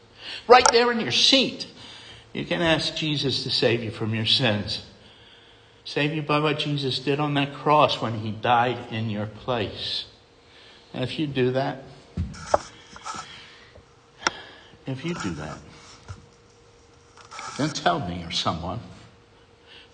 Right 0.46 0.64
there 0.70 0.92
in 0.92 1.00
your 1.00 1.10
seat. 1.10 1.66
You 2.32 2.44
can 2.44 2.62
ask 2.62 2.94
Jesus 2.94 3.42
to 3.42 3.50
save 3.50 3.82
you 3.82 3.90
from 3.90 4.14
your 4.14 4.26
sins. 4.26 4.86
Save 5.84 6.14
you 6.14 6.22
by 6.22 6.38
what 6.38 6.60
Jesus 6.60 7.00
did 7.00 7.18
on 7.18 7.34
that 7.34 7.54
cross 7.54 8.00
when 8.00 8.20
he 8.20 8.30
died 8.30 8.92
in 8.92 9.10
your 9.10 9.26
place. 9.26 10.04
And 10.94 11.02
if 11.02 11.18
you 11.18 11.26
do 11.26 11.50
that, 11.50 11.82
if 14.86 15.04
you 15.04 15.14
do 15.14 15.30
that, 15.30 15.58
then 17.56 17.70
tell 17.70 18.00
me 18.00 18.24
or 18.24 18.30
someone 18.30 18.80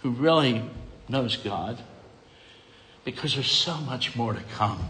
who 0.02 0.10
really 0.10 0.62
knows 1.08 1.36
God, 1.36 1.78
because 3.04 3.34
there's 3.34 3.50
so 3.50 3.76
much 3.78 4.14
more 4.14 4.34
to 4.34 4.42
come, 4.54 4.88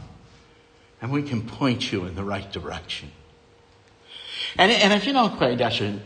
and 1.01 1.13
we 1.13 1.23
can 1.23 1.43
point 1.43 1.93
you 1.93 2.05
in 2.05 2.15
the 2.15 2.25
right 2.25 2.51
direction. 2.53 3.11
And, 4.57 4.73
and 4.73 4.93
if 4.93 5.07
you 5.07 5.13
don't 5.13 5.37
quite 5.37 5.61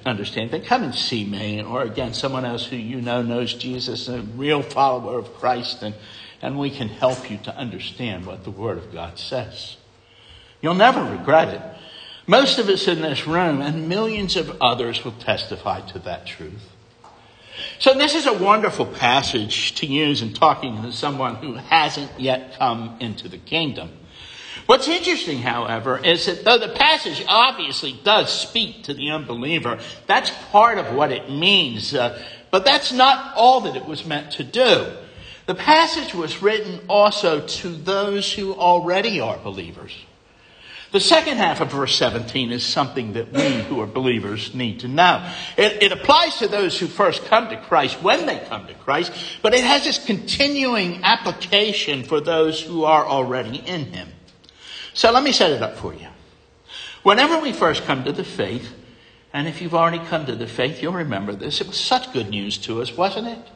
understand, 0.05 0.51
then 0.51 0.63
come 0.63 0.83
and 0.83 0.95
see 0.95 1.25
me, 1.25 1.63
or 1.63 1.83
again, 1.83 2.13
someone 2.13 2.45
else 2.45 2.67
who 2.67 2.77
you 2.77 3.01
know 3.01 3.23
knows 3.23 3.55
Jesus, 3.55 4.09
a 4.09 4.21
real 4.21 4.63
follower 4.63 5.19
of 5.19 5.33
Christ, 5.35 5.83
and, 5.83 5.95
and 6.41 6.59
we 6.59 6.71
can 6.71 6.89
help 6.89 7.31
you 7.31 7.39
to 7.45 7.57
understand 7.57 8.27
what 8.27 8.45
the 8.45 8.51
Word 8.51 8.79
of 8.79 8.93
God 8.93 9.19
says. 9.19 9.77
You'll 10.61 10.75
never 10.75 11.03
regret 11.03 11.49
it. 11.49 11.63
Most 12.27 12.59
of 12.59 12.69
us 12.69 12.87
in 12.87 13.03
this 13.03 13.27
room 13.27 13.61
and 13.61 13.89
millions 13.89 14.37
of 14.37 14.61
others 14.61 15.05
will 15.05 15.13
testify 15.13 15.81
to 15.89 15.99
that 16.01 16.27
truth. 16.27 16.71
So 17.79 17.95
this 17.95 18.15
is 18.15 18.27
a 18.27 18.33
wonderful 18.33 18.87
passage 18.87 19.75
to 19.77 19.87
use 19.87 20.23
in 20.23 20.33
talking 20.33 20.83
to 20.83 20.93
someone 20.93 21.37
who 21.37 21.55
hasn't 21.55 22.19
yet 22.19 22.57
come 22.59 22.97
into 23.01 23.29
the 23.29 23.39
kingdom. 23.39 23.91
What's 24.67 24.87
interesting, 24.87 25.39
however, 25.39 25.99
is 25.99 26.27
that 26.27 26.45
though 26.45 26.59
the 26.59 26.69
passage 26.69 27.25
obviously 27.27 27.99
does 28.05 28.33
speak 28.33 28.85
to 28.85 28.95
the 28.95 29.11
unbeliever, 29.11 29.81
that's 30.07 30.31
part 30.51 30.79
of 30.79 30.95
what 30.95 31.11
it 31.11 31.29
means, 31.29 31.93
uh, 31.95 32.23
but 32.51 32.65
that's 32.65 32.93
not 32.93 33.35
all 33.37 33.63
that 33.63 33.77
it 33.77 33.87
was 33.87 34.07
meant 34.07 34.31
to 34.33 34.45
do. 34.45 34.93
The 35.47 35.57
passage 35.57 36.15
was 36.15 36.41
written 36.41 36.81
also 36.89 37.45
to 37.45 37.69
those 37.69 38.33
who 38.33 38.55
already 38.55 39.21
are 39.21 39.39
believers. 39.39 39.93
The 40.93 41.01
second 41.01 41.39
half 41.39 41.63
of 41.63 41.73
verse 41.73 41.97
17 41.97 42.53
is 42.53 42.63
something 42.65 43.15
that 43.15 43.33
we 43.33 43.63
who 43.63 43.81
are 43.81 43.87
believers 43.87 44.55
need 44.55 44.81
to 44.81 44.89
know. 44.89 45.27
It, 45.57 45.83
it, 45.83 45.91
applies 45.91 46.37
to 46.37 46.49
those 46.49 46.79
who 46.79 46.87
first 46.87 47.25
come 47.25 47.49
to 47.49 47.57
Christ 47.57 48.03
when 48.03 48.27
they 48.27 48.39
come 48.41 48.67
to 48.67 48.75
Christ, 48.75 49.11
but 49.41 49.55
it 49.55 49.65
has 49.65 49.85
this 49.85 50.05
continuing 50.05 51.03
application 51.03 52.05
for 52.05 52.21
those 52.21 52.61
who 52.61 52.85
are 52.85 53.07
already 53.07 53.57
in 53.57 53.87
Him. 53.87 54.09
So 54.93 55.11
let 55.11 55.23
me 55.23 55.33
set 55.33 55.51
it 55.51 55.63
up 55.63 55.77
for 55.77 55.95
you. 55.95 56.09
Whenever 57.03 57.41
we 57.41 57.55
first 57.55 57.85
come 57.85 58.05
to 58.05 58.13
the 58.13 58.23
faith, 58.23 58.75
and 59.33 59.49
if 59.49 59.63
you've 59.63 59.75
already 59.75 59.99
come 59.99 60.27
to 60.27 60.37
the 60.37 60.47
faith, 60.47 60.83
you'll 60.83 60.93
remember 60.93 61.33
this. 61.33 61.63
It 61.63 61.69
was 61.69 61.81
such 61.81 62.13
good 62.13 62.29
news 62.29 62.59
to 62.59 62.83
us, 62.83 62.95
wasn't 62.95 63.29
it? 63.29 63.49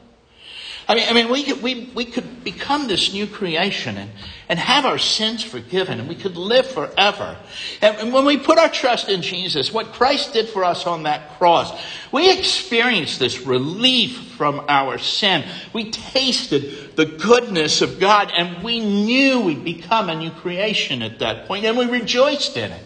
I 0.88 0.95
mean, 0.95 1.09
I 1.09 1.12
mean, 1.14 1.28
we 1.28 1.43
could, 1.43 1.62
we, 1.62 1.90
we 1.97 2.05
could 2.05 2.45
become 2.45 2.87
this 2.87 3.12
new 3.12 3.26
creation 3.26 3.97
and, 3.97 4.11
and 4.49 4.57
have 4.57 4.85
our 4.85 4.99
sins 4.99 5.43
forgiven 5.43 5.99
and 5.99 6.09
we 6.09 6.14
could 6.14 6.37
live 6.37 6.64
forever. 6.64 7.37
And, 7.83 7.97
and 7.97 8.12
when 8.12 8.25
we 8.25 8.37
put 8.37 8.57
our 8.57 8.69
trust 8.69 9.09
in 9.09 9.21
Jesus, 9.21 9.73
what 9.73 9.93
Christ 9.93 10.33
did 10.33 10.49
for 10.49 10.62
us 10.62 10.87
on 10.87 11.02
that 11.02 11.38
cross, 11.38 11.76
we 12.12 12.31
experienced 12.31 13.19
this 13.19 13.40
relief 13.40 14.16
from 14.37 14.64
our 14.69 14.97
sin. 14.99 15.45
We 15.73 15.90
tasted 15.90 16.95
the 16.95 17.07
goodness 17.07 17.83
of 17.83 17.99
God 17.99 18.31
and 18.37 18.62
we 18.62 18.78
knew 18.78 19.40
we'd 19.40 19.64
become 19.64 20.09
a 20.09 20.14
new 20.14 20.31
creation 20.31 21.02
at 21.02 21.19
that 21.19 21.49
point 21.49 21.64
and 21.64 21.76
we 21.76 21.87
rejoiced 21.87 22.57
in 22.57 22.71
it. 22.71 22.85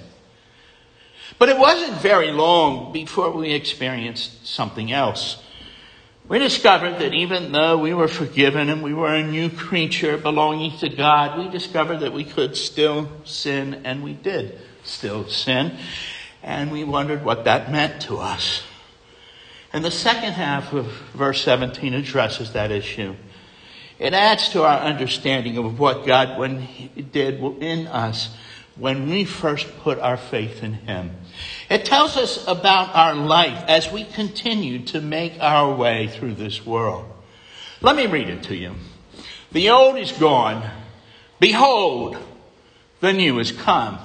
But 1.38 1.50
it 1.50 1.58
wasn't 1.58 2.00
very 2.00 2.30
long 2.30 2.94
before 2.94 3.30
we 3.30 3.52
experienced 3.52 4.46
something 4.46 4.90
else 4.90 5.42
we 6.30 6.38
discovered 6.38 7.00
that 7.00 7.12
even 7.12 7.50
though 7.50 7.76
we 7.76 7.92
were 7.92 8.06
forgiven 8.06 8.68
and 8.68 8.84
we 8.84 8.94
were 8.94 9.12
a 9.12 9.26
new 9.26 9.50
creature 9.50 10.16
belonging 10.16 10.78
to 10.78 10.88
God, 10.88 11.36
we 11.36 11.48
discovered 11.48 11.98
that 11.98 12.12
we 12.12 12.22
could 12.22 12.56
still 12.56 13.10
sin, 13.24 13.82
and 13.84 14.04
we 14.04 14.12
did 14.12 14.56
still 14.84 15.26
sin. 15.26 15.76
And 16.40 16.70
we 16.70 16.84
wondered 16.84 17.24
what 17.24 17.46
that 17.46 17.72
meant 17.72 18.02
to 18.02 18.18
us. 18.18 18.62
And 19.72 19.84
the 19.84 19.90
second 19.90 20.34
half 20.34 20.72
of 20.72 20.86
verse 21.14 21.42
17 21.42 21.94
addresses 21.94 22.52
that 22.52 22.70
issue. 22.70 23.16
It 23.98 24.14
adds 24.14 24.50
to 24.50 24.62
our 24.62 24.78
understanding 24.78 25.58
of 25.58 25.80
what 25.80 26.06
God 26.06 26.38
did 27.10 27.42
in 27.60 27.88
us 27.88 28.36
when 28.76 29.10
we 29.10 29.24
first 29.24 29.66
put 29.80 29.98
our 29.98 30.16
faith 30.16 30.62
in 30.62 30.74
Him. 30.74 31.10
It 31.68 31.84
tells 31.84 32.16
us 32.16 32.46
about 32.46 32.94
our 32.94 33.14
life 33.14 33.64
as 33.68 33.90
we 33.90 34.04
continue 34.04 34.84
to 34.86 35.00
make 35.00 35.34
our 35.40 35.74
way 35.74 36.08
through 36.08 36.34
this 36.34 36.66
world. 36.66 37.04
Let 37.80 37.96
me 37.96 38.06
read 38.06 38.28
it 38.28 38.42
to 38.44 38.56
you. 38.56 38.74
The 39.52 39.70
old 39.70 39.96
is 39.96 40.12
gone. 40.12 40.68
Behold, 41.38 42.16
the 43.00 43.12
new 43.12 43.38
is 43.38 43.52
come. 43.52 43.98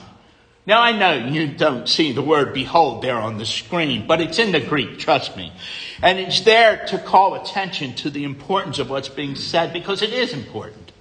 Now 0.67 0.81
I 0.81 0.93
know 0.93 1.27
you 1.27 1.47
don't 1.47 1.87
see 1.87 2.11
the 2.11 2.23
word 2.23 2.53
behold 2.53 3.03
there 3.03 3.17
on 3.17 3.37
the 3.37 3.45
screen, 3.45 4.07
but 4.07 4.21
it's 4.21 4.39
in 4.39 4.51
the 4.51 4.59
Greek, 4.59 4.97
trust 4.97 5.37
me. 5.37 5.51
And 6.01 6.17
it's 6.17 6.41
there 6.41 6.85
to 6.87 6.97
call 6.97 7.35
attention 7.35 7.93
to 7.95 8.09
the 8.09 8.23
importance 8.23 8.79
of 8.79 8.89
what's 8.89 9.09
being 9.09 9.35
said 9.35 9.73
because 9.73 10.01
it 10.01 10.11
is 10.11 10.33
important. 10.33 10.91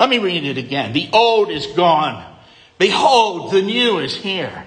Let 0.00 0.08
me 0.08 0.18
read 0.18 0.44
it 0.44 0.56
again. 0.56 0.92
The 0.92 1.10
old 1.12 1.50
is 1.50 1.66
gone. 1.66 2.24
Behold, 2.78 3.52
the 3.52 3.62
new 3.62 3.98
is 3.98 4.16
here. 4.16 4.64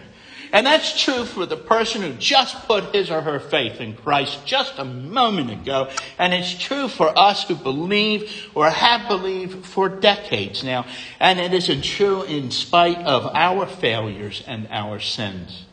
And 0.51 0.65
that's 0.65 0.99
true 1.01 1.25
for 1.25 1.45
the 1.45 1.57
person 1.57 2.01
who 2.01 2.13
just 2.13 2.67
put 2.67 2.95
his 2.95 3.11
or 3.11 3.21
her 3.21 3.39
faith 3.39 3.79
in 3.79 3.95
Christ 3.95 4.45
just 4.45 4.79
a 4.79 4.85
moment 4.85 5.51
ago. 5.51 5.89
And 6.17 6.33
it's 6.33 6.57
true 6.57 6.87
for 6.87 7.17
us 7.17 7.47
who 7.47 7.55
believe 7.55 8.49
or 8.55 8.69
have 8.69 9.07
believed 9.07 9.65
for 9.65 9.89
decades 9.89 10.63
now. 10.63 10.85
And 11.19 11.39
it 11.39 11.53
isn't 11.53 11.83
true 11.83 12.23
in 12.23 12.49
spite 12.51 12.97
of 12.99 13.27
our 13.27 13.67
failures 13.67 14.43
and 14.47 14.67
our 14.71 14.99
sins. 14.99 15.65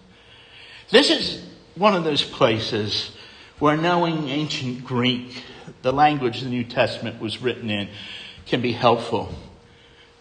This 0.90 1.10
is 1.10 1.44
one 1.74 1.94
of 1.94 2.04
those 2.04 2.22
places 2.22 3.12
where 3.58 3.76
knowing 3.76 4.28
ancient 4.28 4.84
Greek, 4.84 5.42
the 5.82 5.92
language 5.92 6.42
the 6.42 6.48
New 6.48 6.64
Testament 6.64 7.20
was 7.20 7.40
written 7.40 7.70
in, 7.70 7.88
can 8.44 8.60
be 8.60 8.72
helpful. 8.72 9.34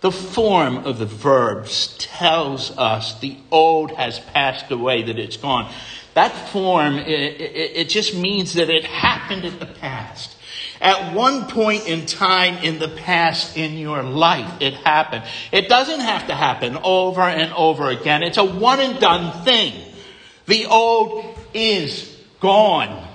The 0.06 0.12
form 0.12 0.86
of 0.86 1.00
the 1.00 1.08
verbs 1.08 1.98
tells 1.98 2.70
us 2.78 3.20
the 3.22 3.38
old 3.50 3.90
has 3.94 4.20
passed 4.20 4.70
away, 4.70 5.02
that 5.02 5.18
it's 5.18 5.36
gone. 5.36 5.74
That 6.14 6.32
form, 6.50 7.00
it, 7.00 7.08
it, 7.10 7.72
it, 7.76 7.90
just 7.90 8.14
means 8.14 8.54
that 8.54 8.70
it 8.70 8.84
happened 8.84 9.46
in 9.46 9.58
the 9.58 9.66
past. 9.66 10.38
At 10.80 11.16
one 11.16 11.48
point 11.48 11.88
in 11.88 12.06
time 12.06 12.64
in 12.64 12.78
the 12.78 12.90
past 12.90 13.58
in 13.58 13.80
your 13.80 14.04
life, 14.04 14.62
it 14.62 14.76
happened. 14.76 15.24
It 15.52 15.70
doesn't 15.70 16.02
have 16.02 16.28
to 16.28 16.36
happen 16.36 16.78
over 16.84 17.22
and 17.22 17.52
over 17.54 17.90
again. 17.90 18.22
It's 18.22 18.38
a 18.38 18.46
one 18.46 18.80
and 18.82 19.00
done 19.00 19.44
thing. 19.44 19.74
The 20.46 20.68
old 20.68 21.36
is 21.56 22.16
gone. 22.40 23.08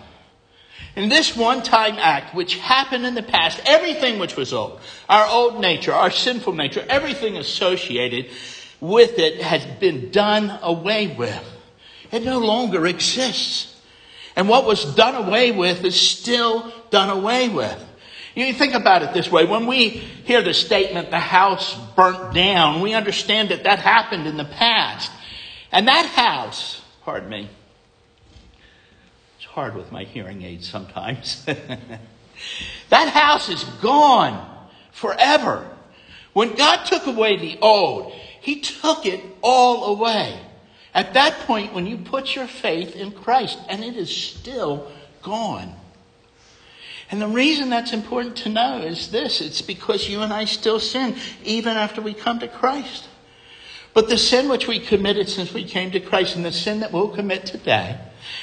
In 0.96 1.08
this 1.08 1.36
one 1.36 1.62
time 1.62 1.96
act, 1.98 2.34
which 2.34 2.56
happened 2.56 3.06
in 3.06 3.14
the 3.14 3.22
past, 3.22 3.60
everything 3.64 4.18
which 4.18 4.36
was 4.36 4.52
old, 4.52 4.80
our 5.08 5.26
old 5.26 5.60
nature, 5.60 5.92
our 5.92 6.10
sinful 6.10 6.54
nature, 6.54 6.84
everything 6.88 7.36
associated 7.36 8.30
with 8.80 9.18
it 9.18 9.40
has 9.40 9.64
been 9.78 10.10
done 10.10 10.58
away 10.62 11.06
with. 11.06 11.44
It 12.10 12.24
no 12.24 12.38
longer 12.38 12.86
exists. 12.86 13.76
And 14.34 14.48
what 14.48 14.64
was 14.64 14.94
done 14.94 15.14
away 15.14 15.52
with 15.52 15.84
is 15.84 16.00
still 16.00 16.72
done 16.90 17.10
away 17.10 17.48
with. 17.48 17.86
You 18.34 18.52
think 18.52 18.74
about 18.74 19.02
it 19.02 19.12
this 19.12 19.30
way. 19.30 19.44
When 19.44 19.66
we 19.66 19.88
hear 19.88 20.40
the 20.40 20.54
statement, 20.54 21.10
the 21.10 21.18
house 21.18 21.76
burnt 21.96 22.32
down, 22.32 22.80
we 22.80 22.94
understand 22.94 23.50
that 23.50 23.64
that 23.64 23.80
happened 23.80 24.26
in 24.26 24.36
the 24.36 24.44
past. 24.44 25.10
And 25.72 25.88
that 25.88 26.06
house, 26.06 26.80
pardon 27.04 27.28
me, 27.28 27.48
hard 29.60 29.76
with 29.76 29.92
my 29.92 30.04
hearing 30.04 30.40
aids 30.40 30.66
sometimes. 30.66 31.44
that 32.88 33.08
house 33.08 33.50
is 33.50 33.62
gone 33.82 34.68
forever. 34.90 35.68
When 36.32 36.54
God 36.54 36.86
took 36.86 37.06
away 37.06 37.36
the 37.36 37.58
old, 37.60 38.10
He 38.40 38.60
took 38.60 39.04
it 39.04 39.22
all 39.42 39.98
away. 39.98 40.40
At 40.94 41.12
that 41.12 41.40
point, 41.40 41.74
when 41.74 41.86
you 41.86 41.98
put 41.98 42.34
your 42.34 42.46
faith 42.46 42.96
in 42.96 43.12
Christ, 43.12 43.58
and 43.68 43.84
it 43.84 43.98
is 43.98 44.08
still 44.08 44.90
gone. 45.20 45.74
And 47.10 47.20
the 47.20 47.28
reason 47.28 47.68
that's 47.68 47.92
important 47.92 48.36
to 48.36 48.48
know 48.48 48.78
is 48.78 49.10
this 49.10 49.42
it's 49.42 49.60
because 49.60 50.08
you 50.08 50.22
and 50.22 50.32
I 50.32 50.46
still 50.46 50.80
sin, 50.80 51.16
even 51.44 51.76
after 51.76 52.00
we 52.00 52.14
come 52.14 52.38
to 52.38 52.48
Christ. 52.48 53.09
But 53.92 54.08
the 54.08 54.18
sin 54.18 54.48
which 54.48 54.68
we 54.68 54.78
committed 54.78 55.28
since 55.28 55.52
we 55.52 55.64
came 55.64 55.90
to 55.90 56.00
Christ, 56.00 56.36
and 56.36 56.44
the 56.44 56.52
sin 56.52 56.80
that 56.80 56.92
we'll 56.92 57.08
commit 57.08 57.46
today, 57.46 57.98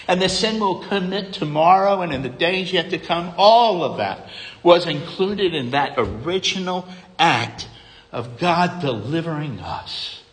and 0.08 0.22
the 0.22 0.30
sin 0.30 0.60
we'll 0.60 0.84
commit 0.84 1.34
tomorrow 1.34 2.02
and 2.02 2.12
in 2.12 2.22
the 2.22 2.30
days 2.30 2.74
yet 2.74 2.90
to 2.90 2.98
come, 2.98 3.34
all 3.38 3.84
of 3.84 3.98
that 3.98 4.28
was 4.64 4.86
included 4.86 5.54
in 5.54 5.72
that 5.72 5.94
original 5.98 6.88
act 7.18 7.68
of 8.12 8.38
God 8.38 8.82
delivering 8.82 9.60
us. 9.60 10.24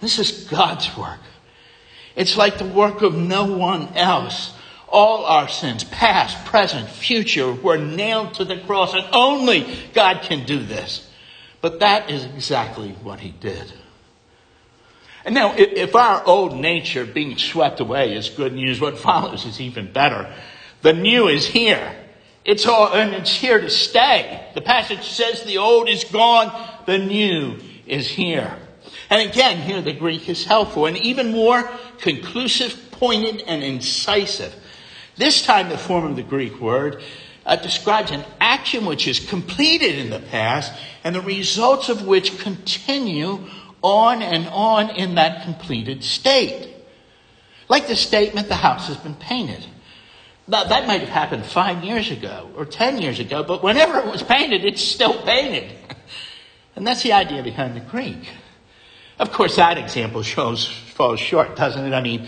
This 0.00 0.18
is 0.18 0.44
God's 0.44 0.96
work. 0.96 1.20
It's 2.16 2.36
like 2.36 2.58
the 2.58 2.66
work 2.66 3.02
of 3.02 3.14
no 3.14 3.44
one 3.44 3.88
else. 3.94 4.54
All 4.88 5.24
our 5.24 5.48
sins, 5.48 5.82
past, 5.82 6.44
present, 6.46 6.88
future, 6.88 7.52
were 7.52 7.78
nailed 7.78 8.34
to 8.34 8.44
the 8.44 8.58
cross, 8.58 8.94
and 8.94 9.04
only 9.12 9.76
God 9.92 10.22
can 10.22 10.46
do 10.46 10.62
this. 10.62 11.10
But 11.60 11.80
that 11.80 12.10
is 12.10 12.24
exactly 12.24 12.90
what 13.02 13.20
He 13.20 13.30
did. 13.30 13.72
And 15.24 15.34
now, 15.34 15.54
if 15.56 15.94
our 15.94 16.22
old 16.26 16.54
nature 16.54 17.06
being 17.06 17.38
swept 17.38 17.80
away 17.80 18.14
is 18.14 18.28
good 18.28 18.52
news, 18.52 18.80
what 18.80 18.98
follows 18.98 19.46
is 19.46 19.60
even 19.60 19.90
better. 19.90 20.32
The 20.82 20.92
new 20.92 21.28
is 21.28 21.46
here. 21.46 21.96
It's 22.44 22.66
all, 22.66 22.92
and 22.92 23.14
it's 23.14 23.32
here 23.32 23.58
to 23.58 23.70
stay. 23.70 24.46
The 24.54 24.60
passage 24.60 25.08
says 25.08 25.42
the 25.44 25.58
old 25.58 25.88
is 25.88 26.04
gone, 26.04 26.52
the 26.84 26.98
new 26.98 27.58
is 27.86 28.06
here. 28.06 28.54
And 29.08 29.28
again, 29.28 29.62
here 29.62 29.80
the 29.80 29.94
Greek 29.94 30.28
is 30.28 30.44
helpful 30.44 30.86
and 30.86 30.96
even 30.98 31.32
more 31.32 31.70
conclusive, 31.98 32.90
pointed, 32.90 33.42
and 33.46 33.62
incisive. 33.62 34.54
This 35.16 35.42
time, 35.42 35.70
the 35.70 35.78
form 35.78 36.04
of 36.04 36.16
the 36.16 36.22
Greek 36.22 36.60
word 36.60 37.02
uh, 37.46 37.56
describes 37.56 38.10
an 38.10 38.24
action 38.40 38.84
which 38.84 39.06
is 39.06 39.20
completed 39.20 39.94
in 39.98 40.10
the 40.10 40.20
past 40.20 40.72
and 41.02 41.14
the 41.14 41.20
results 41.20 41.88
of 41.88 42.06
which 42.06 42.38
continue 42.38 43.46
on 43.84 44.22
and 44.22 44.48
on 44.48 44.88
in 44.90 45.16
that 45.16 45.44
completed 45.44 46.02
state. 46.02 46.74
Like 47.68 47.86
the 47.86 47.94
statement, 47.94 48.48
the 48.48 48.54
house 48.54 48.88
has 48.88 48.96
been 48.96 49.14
painted. 49.14 49.64
Now, 50.48 50.64
that 50.64 50.86
might 50.86 51.00
have 51.00 51.10
happened 51.10 51.44
five 51.44 51.84
years 51.84 52.10
ago 52.10 52.50
or 52.56 52.64
ten 52.64 53.00
years 53.00 53.20
ago, 53.20 53.42
but 53.42 53.62
whenever 53.62 53.98
it 53.98 54.06
was 54.06 54.22
painted, 54.22 54.64
it's 54.64 54.82
still 54.82 55.22
painted. 55.22 55.70
And 56.76 56.86
that's 56.86 57.02
the 57.02 57.12
idea 57.12 57.42
behind 57.42 57.76
the 57.76 57.80
Greek. 57.80 58.26
Of 59.18 59.32
course, 59.32 59.56
that 59.56 59.78
example 59.78 60.22
shows 60.22 60.66
falls 60.66 61.20
short, 61.20 61.54
doesn't 61.54 61.84
it? 61.84 61.92
I 61.94 62.00
mean, 62.00 62.26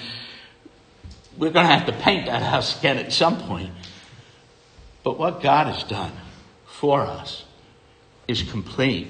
we're 1.37 1.51
going 1.51 1.67
to 1.67 1.75
have 1.75 1.87
to 1.87 1.93
paint 1.93 2.27
that 2.27 2.43
house 2.43 2.79
again 2.79 2.99
at 2.99 3.13
some 3.13 3.39
point. 3.41 3.71
But 5.03 5.19
what 5.19 5.43
God 5.43 5.67
has 5.67 5.85
done 5.85 6.13
for 6.67 7.01
us 7.01 7.45
is 8.29 8.43
complete, 8.43 9.09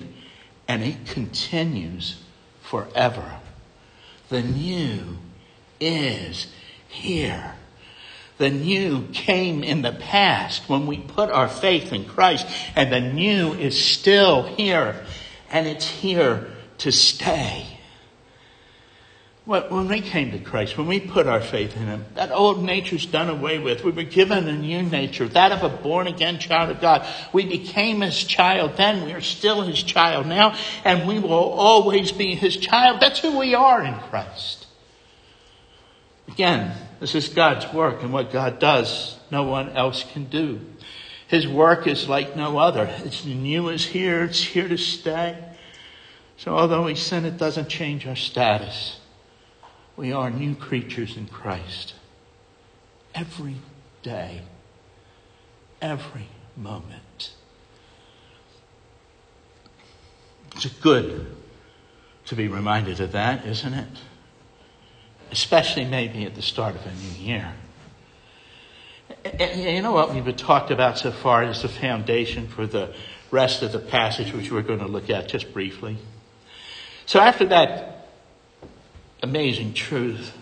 and 0.69 0.83
it 0.83 1.07
continues 1.07 2.23
forever. 2.69 3.39
The 4.29 4.43
new 4.43 5.19
is 5.81 6.49
here. 6.89 7.55
The 8.39 8.51
new 8.51 9.09
came 9.13 9.63
in 9.65 9.83
the 9.83 9.93
past 9.93 10.69
when 10.69 10.87
we 10.87 10.99
put 10.99 11.31
our 11.31 11.49
faith 11.49 11.93
in 11.93 12.05
Christ, 12.05 12.47
and 12.75 12.93
the 12.93 13.01
new 13.01 13.55
is 13.55 13.83
still 13.83 14.43
here, 14.43 15.07
and 15.51 15.67
it's 15.67 15.89
here 15.89 16.49
to 16.79 16.93
stay. 16.93 17.76
When 19.47 19.87
we 19.87 20.01
came 20.01 20.33
to 20.33 20.41
Christ, 20.41 20.77
when 20.77 20.89
we 20.89 20.99
put 20.99 21.29
our 21.29 21.41
faith 21.41 21.77
in 21.77 21.87
Him, 21.87 22.05
that 22.15 22.33
old 22.33 22.65
nature's 22.65 23.07
done 23.07 23.29
away 23.29 23.61
with. 23.61 23.85
We 23.85 23.93
were 23.93 24.03
given 24.03 24.49
a 24.49 24.59
new 24.59 24.83
nature, 24.83 25.29
that 25.29 25.53
of 25.53 25.63
a 25.63 25.69
born 25.69 26.09
again 26.09 26.41
child 26.41 26.71
of 26.71 26.81
God. 26.81 27.07
We 27.33 27.47
became 27.47 28.01
His 28.01 28.25
child 28.25 28.77
then. 28.77 29.05
We 29.05 29.13
are 29.13 29.21
still 29.21 29.63
His 29.63 29.81
child 29.81 30.27
now, 30.27 30.57
and 30.85 31.07
we 31.07 31.21
will 31.21 31.31
always 31.31 32.11
be 32.11 32.35
His 32.35 32.57
child. 32.57 32.99
That's 32.99 33.21
who 33.21 33.39
we 33.39 33.55
are 33.55 33.85
in 33.85 33.95
Christ. 33.95 34.67
Again, 36.27 36.77
this 36.99 37.15
is 37.15 37.29
God's 37.29 37.73
work, 37.73 38.03
and 38.03 38.13
what 38.13 38.33
God 38.33 38.59
does, 38.59 39.17
no 39.31 39.45
one 39.45 39.71
else 39.77 40.05
can 40.13 40.25
do. 40.25 40.59
His 41.29 41.47
work 41.47 41.87
is 41.87 42.09
like 42.09 42.35
no 42.35 42.59
other. 42.59 42.93
It's 43.05 43.25
new 43.25 43.69
is 43.69 43.85
here, 43.85 44.25
it's 44.25 44.43
here 44.43 44.67
to 44.67 44.77
stay. 44.77 45.39
So 46.37 46.53
although 46.53 46.87
we 46.87 46.97
sin, 46.97 47.25
it 47.25 47.39
doesn't 47.39 47.69
change 47.69 48.09
our 48.09 48.17
status. 48.17 48.99
We 49.97 50.13
are 50.13 50.31
new 50.31 50.55
creatures 50.55 51.17
in 51.17 51.27
Christ. 51.27 51.95
Every 53.15 53.57
day, 54.03 54.43
every 55.81 56.29
moment. 56.55 57.33
It's 60.55 60.67
good 60.67 61.35
to 62.27 62.35
be 62.35 62.49
reminded 62.49 63.01
of 63.01 63.13
that, 63.13 63.47
isn't 63.47 63.73
it? 63.73 63.89
Especially 65.31 65.85
maybe 65.85 66.25
at 66.25 66.35
the 66.35 66.43
start 66.43 66.75
of 66.75 66.85
a 66.87 66.93
new 66.93 67.25
year. 67.25 67.55
You 69.39 69.83
know 69.83 69.93
what 69.93 70.15
we've 70.15 70.37
talked 70.37 70.71
about 70.71 70.99
so 70.99 71.11
far 71.11 71.45
is 71.45 71.63
the 71.63 71.69
foundation 71.69 72.49
for 72.49 72.67
the 72.67 72.95
rest 73.31 73.63
of 73.63 73.73
the 73.73 73.79
passage, 73.79 74.33
which 74.33 74.51
we're 74.51 74.63
going 74.63 74.81
to 74.81 74.87
look 74.87 75.11
at 75.11 75.29
just 75.29 75.53
briefly. 75.53 75.97
So 77.07 77.21
after 77.21 77.47
that 77.47 78.06
amazing 79.27 79.75
truth 79.75 80.33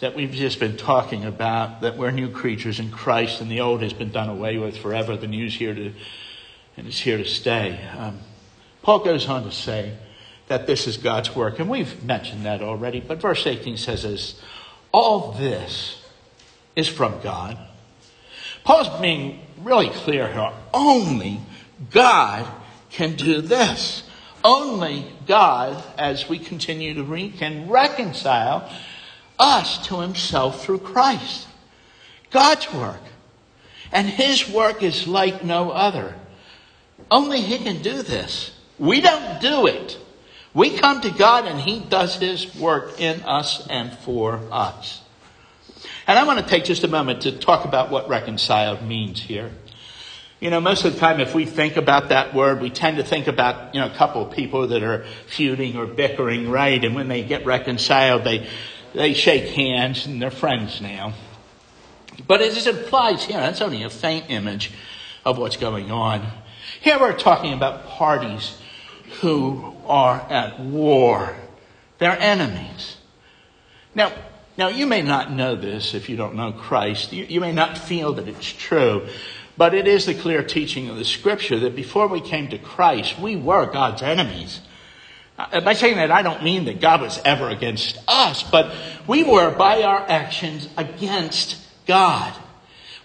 that 0.00 0.14
we've 0.14 0.32
just 0.32 0.60
been 0.60 0.76
talking 0.76 1.24
about 1.24 1.80
that 1.80 1.96
we're 1.96 2.10
new 2.10 2.28
creatures 2.28 2.78
in 2.78 2.90
Christ 2.90 3.40
and 3.40 3.50
the 3.50 3.60
old 3.60 3.80
has 3.80 3.94
been 3.94 4.10
done 4.10 4.28
away 4.28 4.58
with 4.58 4.76
forever. 4.76 5.16
The 5.16 5.26
new's 5.26 5.54
here 5.54 5.74
to, 5.74 5.92
and 6.76 6.86
it's 6.86 7.00
here 7.00 7.16
to 7.16 7.24
stay. 7.24 7.80
Um, 7.96 8.18
Paul 8.82 8.98
goes 8.98 9.26
on 9.28 9.44
to 9.44 9.50
say 9.50 9.96
that 10.48 10.66
this 10.66 10.86
is 10.86 10.98
God's 10.98 11.34
work, 11.34 11.58
and 11.58 11.70
we've 11.70 12.04
mentioned 12.04 12.44
that 12.44 12.60
already, 12.60 13.00
but 13.00 13.18
verse 13.18 13.46
18 13.46 13.78
says 13.78 14.02
this 14.02 14.40
All 14.92 15.32
this 15.32 16.04
is 16.76 16.86
from 16.86 17.18
God. 17.22 17.56
Paul's 18.62 18.90
being 19.00 19.40
really 19.62 19.88
clear 19.88 20.30
here. 20.30 20.52
Only 20.74 21.40
God 21.90 22.46
can 22.90 23.14
do 23.16 23.40
this. 23.40 24.02
Only 24.44 25.06
God, 25.26 25.82
as 25.98 26.28
we 26.28 26.38
continue 26.38 26.94
to 26.94 27.02
read, 27.02 27.38
can 27.38 27.68
reconcile 27.68 28.70
us 29.38 29.86
to 29.88 30.00
himself 30.00 30.64
through 30.64 30.78
Christ. 30.78 31.46
God's 32.30 32.72
work. 32.72 33.00
And 33.92 34.08
his 34.08 34.48
work 34.48 34.82
is 34.82 35.06
like 35.06 35.44
no 35.44 35.70
other. 35.70 36.14
Only 37.10 37.40
he 37.40 37.58
can 37.58 37.82
do 37.82 38.02
this. 38.02 38.52
We 38.78 39.00
don't 39.00 39.40
do 39.40 39.66
it. 39.66 39.98
We 40.54 40.76
come 40.76 41.00
to 41.02 41.10
God 41.10 41.46
and 41.46 41.60
he 41.60 41.80
does 41.80 42.16
his 42.16 42.54
work 42.56 43.00
in 43.00 43.22
us 43.22 43.66
and 43.68 43.92
for 43.98 44.40
us. 44.50 45.02
And 46.06 46.18
I 46.18 46.24
want 46.24 46.38
to 46.38 46.46
take 46.46 46.64
just 46.64 46.84
a 46.84 46.88
moment 46.88 47.22
to 47.22 47.32
talk 47.32 47.64
about 47.64 47.90
what 47.90 48.08
reconciled 48.08 48.82
means 48.82 49.20
here. 49.20 49.50
You 50.46 50.50
know, 50.50 50.60
most 50.60 50.84
of 50.84 50.94
the 50.94 51.00
time, 51.00 51.18
if 51.18 51.34
we 51.34 51.44
think 51.44 51.76
about 51.76 52.10
that 52.10 52.32
word, 52.32 52.60
we 52.60 52.70
tend 52.70 52.98
to 52.98 53.02
think 53.02 53.26
about, 53.26 53.74
you 53.74 53.80
know, 53.80 53.88
a 53.88 53.94
couple 53.96 54.24
of 54.24 54.32
people 54.32 54.68
that 54.68 54.80
are 54.80 55.04
feuding 55.26 55.76
or 55.76 55.86
bickering, 55.86 56.48
right? 56.48 56.84
And 56.84 56.94
when 56.94 57.08
they 57.08 57.24
get 57.24 57.44
reconciled, 57.44 58.22
they, 58.22 58.48
they 58.94 59.12
shake 59.12 59.52
hands 59.56 60.06
and 60.06 60.22
they're 60.22 60.30
friends 60.30 60.80
now. 60.80 61.14
But 62.28 62.42
as 62.42 62.64
it 62.64 62.76
implies 62.76 63.24
here, 63.24 63.40
that's 63.40 63.60
only 63.60 63.82
a 63.82 63.90
faint 63.90 64.26
image 64.28 64.70
of 65.24 65.36
what's 65.36 65.56
going 65.56 65.90
on. 65.90 66.24
Here 66.80 67.00
we're 67.00 67.18
talking 67.18 67.52
about 67.52 67.88
parties 67.88 68.56
who 69.22 69.74
are 69.84 70.20
at 70.30 70.60
war. 70.60 71.34
They're 71.98 72.16
enemies. 72.20 72.98
Now, 73.96 74.12
now 74.56 74.68
you 74.68 74.86
may 74.86 75.02
not 75.02 75.32
know 75.32 75.56
this 75.56 75.92
if 75.92 76.08
you 76.08 76.16
don't 76.16 76.36
know 76.36 76.52
Christ. 76.52 77.12
You, 77.12 77.24
you 77.24 77.40
may 77.40 77.52
not 77.52 77.76
feel 77.76 78.12
that 78.12 78.28
it's 78.28 78.46
true. 78.46 79.08
But 79.56 79.74
it 79.74 79.88
is 79.88 80.06
the 80.06 80.14
clear 80.14 80.42
teaching 80.42 80.88
of 80.88 80.96
the 80.96 81.04
scripture 81.04 81.58
that 81.60 81.74
before 81.74 82.08
we 82.08 82.20
came 82.20 82.48
to 82.48 82.58
Christ, 82.58 83.18
we 83.18 83.36
were 83.36 83.66
God's 83.66 84.02
enemies. 84.02 84.60
Uh, 85.38 85.60
by 85.60 85.72
saying 85.74 85.96
that, 85.96 86.10
I 86.10 86.22
don't 86.22 86.42
mean 86.42 86.64
that 86.66 86.80
God 86.80 87.00
was 87.00 87.20
ever 87.24 87.48
against 87.48 87.98
us, 88.08 88.42
but 88.42 88.74
we 89.06 89.22
were 89.22 89.50
by 89.50 89.82
our 89.82 90.00
actions 90.00 90.68
against 90.76 91.58
God. 91.86 92.34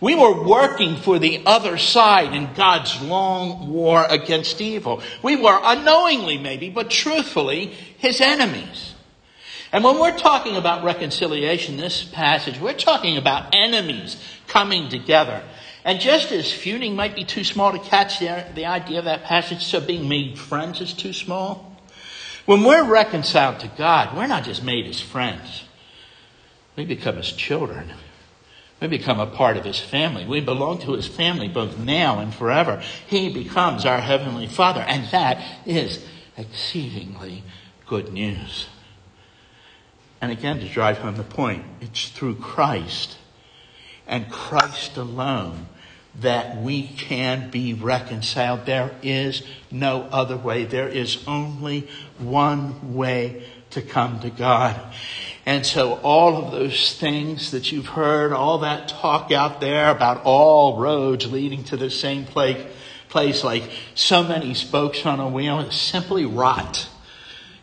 We 0.02 0.16
were 0.16 0.44
working 0.44 0.96
for 0.96 1.20
the 1.20 1.44
other 1.46 1.78
side 1.78 2.34
in 2.34 2.54
God's 2.56 3.00
long 3.02 3.70
war 3.70 4.04
against 4.10 4.60
evil. 4.60 5.04
We 5.22 5.36
were 5.36 5.60
unknowingly 5.62 6.40
maybe, 6.40 6.70
but 6.70 6.90
truthfully, 6.90 7.68
his 7.98 8.20
enemies. 8.20 8.96
And 9.72 9.84
when 9.84 10.00
we're 10.00 10.18
talking 10.18 10.58
about 10.58 10.84
reconciliation, 10.84 11.78
this 11.78 12.04
passage, 12.04 12.60
we're 12.60 12.74
talking 12.74 13.18
about 13.18 13.54
enemies 13.54 14.18
coming 14.48 14.90
together. 14.90 15.44
And 15.84 16.00
just 16.00 16.32
as 16.32 16.52
feuding 16.52 16.96
might 16.96 17.16
be 17.16 17.24
too 17.24 17.44
small 17.44 17.72
to 17.72 17.80
catch 17.80 18.20
the, 18.20 18.46
the 18.54 18.66
idea 18.66 19.00
of 19.00 19.06
that 19.06 19.24
passage, 19.24 19.64
so 19.64 19.80
being 19.80 20.08
made 20.08 20.38
friends 20.38 20.80
is 20.80 20.94
too 20.94 21.14
small. 21.14 21.76
When 22.46 22.64
we're 22.64 22.84
reconciled 22.84 23.60
to 23.62 23.68
God, 23.78 24.16
we're 24.16 24.28
not 24.28 24.44
just 24.44 24.64
made 24.64 24.86
as 24.86 25.00
friends. 25.00 25.64
We 26.76 26.86
become 26.86 27.18
his 27.18 27.32
children. 27.32 27.94
We 28.80 28.88
become 28.88 29.20
a 29.20 29.28
part 29.28 29.58
of 29.58 29.66
his 29.66 29.80
family. 29.80 30.26
We 30.26 30.42
belong 30.42 30.80
to 30.80 30.94
his 30.94 31.08
family 31.08 31.48
both 31.48 31.78
now 31.78 32.20
and 32.20 32.34
forever. 32.34 32.82
He 33.08 33.32
becomes 33.32 33.86
our 33.86 34.02
heavenly 34.02 34.48
father. 34.48 34.82
And 34.82 35.06
that 35.12 35.44
is 35.66 36.04
exceedingly 36.38 37.44
good 37.86 38.12
news. 38.14 38.68
And 40.20 40.32
again, 40.32 40.60
to 40.60 40.68
drive 40.68 41.00
home 41.00 41.16
the 41.16 41.24
point, 41.24 41.66
it's 41.80 42.10
through 42.10 42.36
Christ 42.36 43.18
and 44.12 44.30
Christ 44.30 44.98
alone 44.98 45.68
that 46.20 46.62
we 46.62 46.84
can 46.84 47.50
be 47.50 47.74
reconciled. 47.74 48.66
There 48.66 48.92
is 49.02 49.42
no 49.72 50.02
other 50.12 50.36
way. 50.36 50.66
There 50.66 50.90
is 50.90 51.24
only 51.26 51.88
one 52.20 52.94
way 52.94 53.46
to 53.70 53.82
come 53.82 54.20
to 54.20 54.30
God. 54.30 54.80
And 55.46 55.66
so 55.66 55.94
all 56.04 56.36
of 56.36 56.52
those 56.52 57.00
things 57.00 57.52
that 57.52 57.72
you've 57.72 57.88
heard, 57.88 58.34
all 58.34 58.60
that 58.60 58.90
talk 58.90 59.32
out 59.32 59.62
there 59.62 59.90
about 59.90 60.24
all 60.26 60.78
roads 60.78 61.32
leading 61.32 61.64
to 61.66 61.78
the 61.78 61.90
same 61.90 62.26
place, 62.26 63.44
like 63.44 63.72
so 63.96 64.24
many 64.24 64.54
spokes 64.54 65.06
on 65.06 65.22
a 65.22 65.30
wheel 65.30 65.62
is 65.62 65.74
simply 65.74 66.26
rot. 66.26 66.90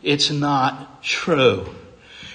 It's 0.02 0.30
not 0.30 1.02
true. 1.02 1.68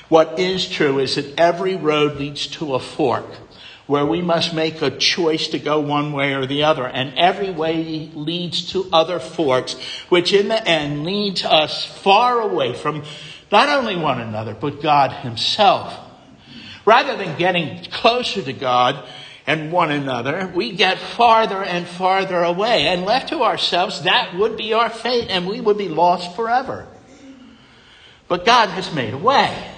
What 0.10 0.40
is 0.40 0.70
true 0.70 1.00
is 1.00 1.16
that 1.16 1.40
every 1.40 1.76
road 1.76 2.18
leads 2.18 2.46
to 2.48 2.76
a 2.76 2.80
fork 2.80 3.43
where 3.86 4.06
we 4.06 4.22
must 4.22 4.54
make 4.54 4.82
a 4.82 4.90
choice 4.98 5.50
to 5.50 5.60
go 5.60 5.80
one 5.80 6.14
way 6.14 6.34
or 6.34 6.46
the 6.46 6.64
other. 6.64 6.88
And 6.88 7.18
every 7.18 7.52
way 7.52 8.10
leads 8.14 8.72
to 8.72 8.90
other 8.94 9.20
forks, 9.20 9.76
which 10.10 10.34
in 10.34 10.48
the 10.48 10.68
end 10.68 11.04
leads 11.04 11.44
us 11.44 11.86
far 11.86 12.40
away 12.40 12.74
from 12.74 13.04
not 13.52 13.70
only 13.70 13.96
one 13.96 14.22
another, 14.22 14.54
but 14.54 14.82
God 14.82 15.12
Himself. 15.12 15.94
Rather 16.86 17.16
than 17.16 17.38
getting 17.38 17.84
closer 17.92 18.42
to 18.42 18.54
God 18.54 19.04
and 19.46 19.72
one 19.72 19.92
another, 19.92 20.52
we 20.56 20.72
get 20.72 20.98
farther 20.98 21.64
and 21.64 21.86
farther 21.86 22.42
away. 22.44 22.88
And 22.88 23.06
left 23.06 23.30
to 23.30 23.44
ourselves, 23.44 24.04
that 24.04 24.36
would 24.36 24.58
be 24.58 24.74
our 24.74 24.90
fate, 24.90 25.30
and 25.30 25.48
we 25.48 25.62
would 25.62 25.78
be 25.78 25.90
lost 25.90 26.36
forever. 26.36 26.88
But 28.28 28.46
God 28.46 28.70
has 28.70 28.94
made 28.94 29.14
a 29.14 29.18
way. 29.18 29.73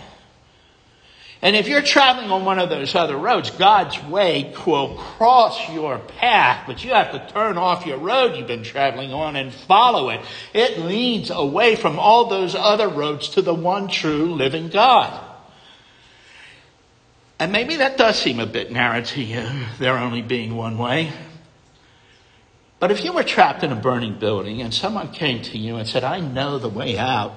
And 1.46 1.56
if 1.56 1.68
you're 1.68 1.84
traveling 1.84 2.32
on 2.32 2.44
one 2.44 2.58
of 2.58 2.70
those 2.70 2.96
other 2.96 3.16
roads, 3.16 3.52
God's 3.52 4.04
way 4.06 4.52
will 4.66 4.96
cross 4.96 5.70
your 5.70 6.00
path, 6.00 6.64
but 6.66 6.84
you 6.84 6.90
have 6.90 7.12
to 7.12 7.32
turn 7.32 7.60
off 7.60 7.86
your 7.86 8.00
road 8.00 8.36
you've 8.36 8.48
been 8.48 8.64
traveling 8.64 9.14
on 9.14 9.36
and 9.36 9.54
follow 9.54 10.10
it. 10.10 10.22
It 10.56 10.80
leads 10.80 11.30
away 11.30 11.76
from 11.76 12.00
all 12.00 12.26
those 12.26 12.56
other 12.56 12.90
roads 12.90 13.30
to 13.30 13.44
the 13.44 13.54
one 13.54 13.90
true 13.90 14.34
living 14.34 14.70
God. 14.70 15.24
And 17.38 17.52
maybe 17.52 17.76
that 17.76 17.96
does 17.96 18.18
seem 18.18 18.40
a 18.40 18.48
bit 18.48 18.72
narrow 18.72 19.04
to 19.04 19.22
you, 19.22 19.48
there 19.78 20.00
only 20.00 20.24
being 20.24 20.56
one 20.56 20.80
way. 20.80 21.12
But 22.80 22.90
if 22.90 23.04
you 23.04 23.14
were 23.14 23.24
trapped 23.24 23.62
in 23.62 23.72
a 23.72 23.76
burning 23.76 24.18
building 24.18 24.64
and 24.64 24.74
someone 24.74 25.12
came 25.12 25.44
to 25.44 25.60
you 25.60 25.76
and 25.76 25.88
said, 25.88 26.04
I 26.04 26.22
know 26.22 26.58
the 26.58 26.70
way 26.70 26.98
out, 26.98 27.36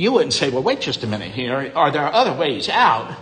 you 0.00 0.12
wouldn't 0.12 0.32
say, 0.32 0.48
well, 0.48 0.62
wait 0.62 0.80
just 0.80 1.04
a 1.04 1.06
minute 1.06 1.30
here. 1.30 1.70
Are 1.74 1.90
there 1.90 2.06
other 2.06 2.32
ways 2.32 2.70
out? 2.70 3.10
Uh, 3.10 3.16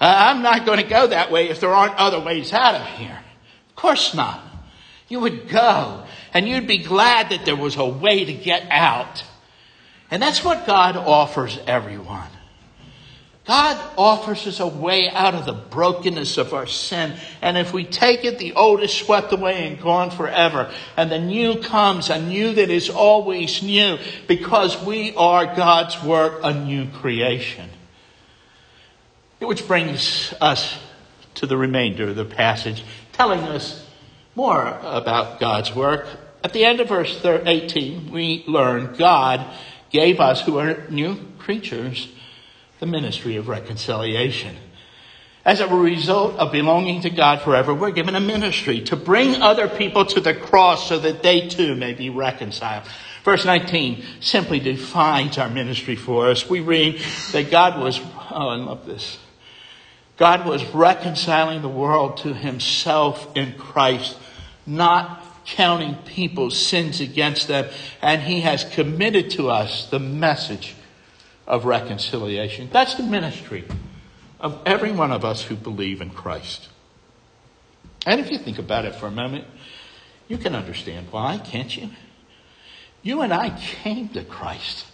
I'm 0.00 0.42
not 0.42 0.66
going 0.66 0.80
to 0.80 0.84
go 0.86 1.06
that 1.06 1.30
way 1.30 1.48
if 1.48 1.60
there 1.60 1.72
aren't 1.72 1.94
other 1.94 2.18
ways 2.18 2.52
out 2.52 2.74
of 2.74 2.84
here. 2.98 3.20
Of 3.68 3.76
course 3.76 4.14
not. 4.14 4.42
You 5.06 5.20
would 5.20 5.48
go 5.48 6.04
and 6.32 6.48
you'd 6.48 6.66
be 6.66 6.78
glad 6.78 7.30
that 7.30 7.44
there 7.44 7.54
was 7.54 7.76
a 7.76 7.86
way 7.86 8.24
to 8.24 8.32
get 8.32 8.66
out. 8.68 9.22
And 10.10 10.20
that's 10.20 10.42
what 10.42 10.66
God 10.66 10.96
offers 10.96 11.56
everyone. 11.68 12.26
God 13.46 13.78
offers 13.98 14.46
us 14.46 14.58
a 14.58 14.66
way 14.66 15.10
out 15.10 15.34
of 15.34 15.44
the 15.44 15.52
brokenness 15.52 16.38
of 16.38 16.54
our 16.54 16.66
sin. 16.66 17.14
And 17.42 17.58
if 17.58 17.74
we 17.74 17.84
take 17.84 18.24
it, 18.24 18.38
the 18.38 18.54
old 18.54 18.82
is 18.82 18.90
swept 18.90 19.32
away 19.34 19.66
and 19.66 19.78
gone 19.78 20.10
forever. 20.10 20.72
And 20.96 21.10
the 21.10 21.18
new 21.18 21.60
comes, 21.60 22.08
a 22.08 22.20
new 22.20 22.54
that 22.54 22.70
is 22.70 22.88
always 22.88 23.62
new, 23.62 23.98
because 24.26 24.82
we 24.82 25.14
are 25.16 25.54
God's 25.54 26.02
work, 26.02 26.40
a 26.42 26.54
new 26.54 26.88
creation. 26.88 27.68
Which 29.40 29.68
brings 29.68 30.32
us 30.40 30.78
to 31.34 31.46
the 31.46 31.58
remainder 31.58 32.08
of 32.08 32.16
the 32.16 32.24
passage, 32.24 32.82
telling 33.12 33.40
us 33.40 33.86
more 34.34 34.78
about 34.82 35.38
God's 35.38 35.74
work. 35.74 36.06
At 36.42 36.54
the 36.54 36.64
end 36.64 36.80
of 36.80 36.88
verse 36.88 37.20
18, 37.22 38.10
we 38.10 38.42
learn 38.46 38.94
God 38.94 39.44
gave 39.90 40.18
us, 40.18 40.40
who 40.40 40.58
are 40.58 40.88
new 40.88 41.18
creatures, 41.38 42.08
the 42.84 42.90
ministry 42.90 43.36
of 43.36 43.48
reconciliation. 43.48 44.54
As 45.42 45.60
a 45.60 45.68
result 45.68 46.36
of 46.36 46.52
belonging 46.52 47.00
to 47.00 47.10
God 47.10 47.40
forever, 47.40 47.72
we're 47.72 47.92
given 47.92 48.14
a 48.14 48.20
ministry 48.20 48.82
to 48.82 48.96
bring 48.96 49.40
other 49.40 49.68
people 49.68 50.04
to 50.04 50.20
the 50.20 50.34
cross 50.34 50.86
so 50.86 50.98
that 50.98 51.22
they 51.22 51.48
too 51.48 51.74
may 51.76 51.94
be 51.94 52.10
reconciled. 52.10 52.84
Verse 53.24 53.46
19 53.46 54.04
simply 54.20 54.60
defines 54.60 55.38
our 55.38 55.48
ministry 55.48 55.96
for 55.96 56.28
us. 56.28 56.50
We 56.50 56.60
read 56.60 57.00
that 57.32 57.50
God 57.50 57.80
was, 57.80 57.98
oh, 58.30 58.48
I 58.48 58.56
love 58.56 58.84
this. 58.84 59.18
God 60.18 60.46
was 60.46 60.62
reconciling 60.74 61.62
the 61.62 61.68
world 61.70 62.18
to 62.18 62.34
himself 62.34 63.34
in 63.34 63.54
Christ, 63.54 64.14
not 64.66 65.24
counting 65.46 65.94
people's 66.04 66.58
sins 66.58 67.00
against 67.00 67.48
them, 67.48 67.66
and 68.02 68.20
he 68.20 68.42
has 68.42 68.62
committed 68.62 69.30
to 69.30 69.48
us 69.48 69.88
the 69.88 69.98
message 69.98 70.74
of 71.46 71.64
reconciliation. 71.64 72.68
That's 72.72 72.94
the 72.94 73.02
ministry 73.02 73.64
of 74.40 74.60
every 74.66 74.92
one 74.92 75.12
of 75.12 75.24
us 75.24 75.42
who 75.42 75.56
believe 75.56 76.00
in 76.00 76.10
Christ. 76.10 76.68
And 78.06 78.20
if 78.20 78.30
you 78.30 78.38
think 78.38 78.58
about 78.58 78.84
it 78.84 78.94
for 78.94 79.06
a 79.06 79.10
moment, 79.10 79.46
you 80.28 80.38
can 80.38 80.54
understand 80.54 81.08
why, 81.10 81.38
can't 81.38 81.74
you? 81.76 81.90
You 83.02 83.20
and 83.20 83.32
I 83.32 83.58
came 83.58 84.08
to 84.10 84.24
Christ. 84.24 84.86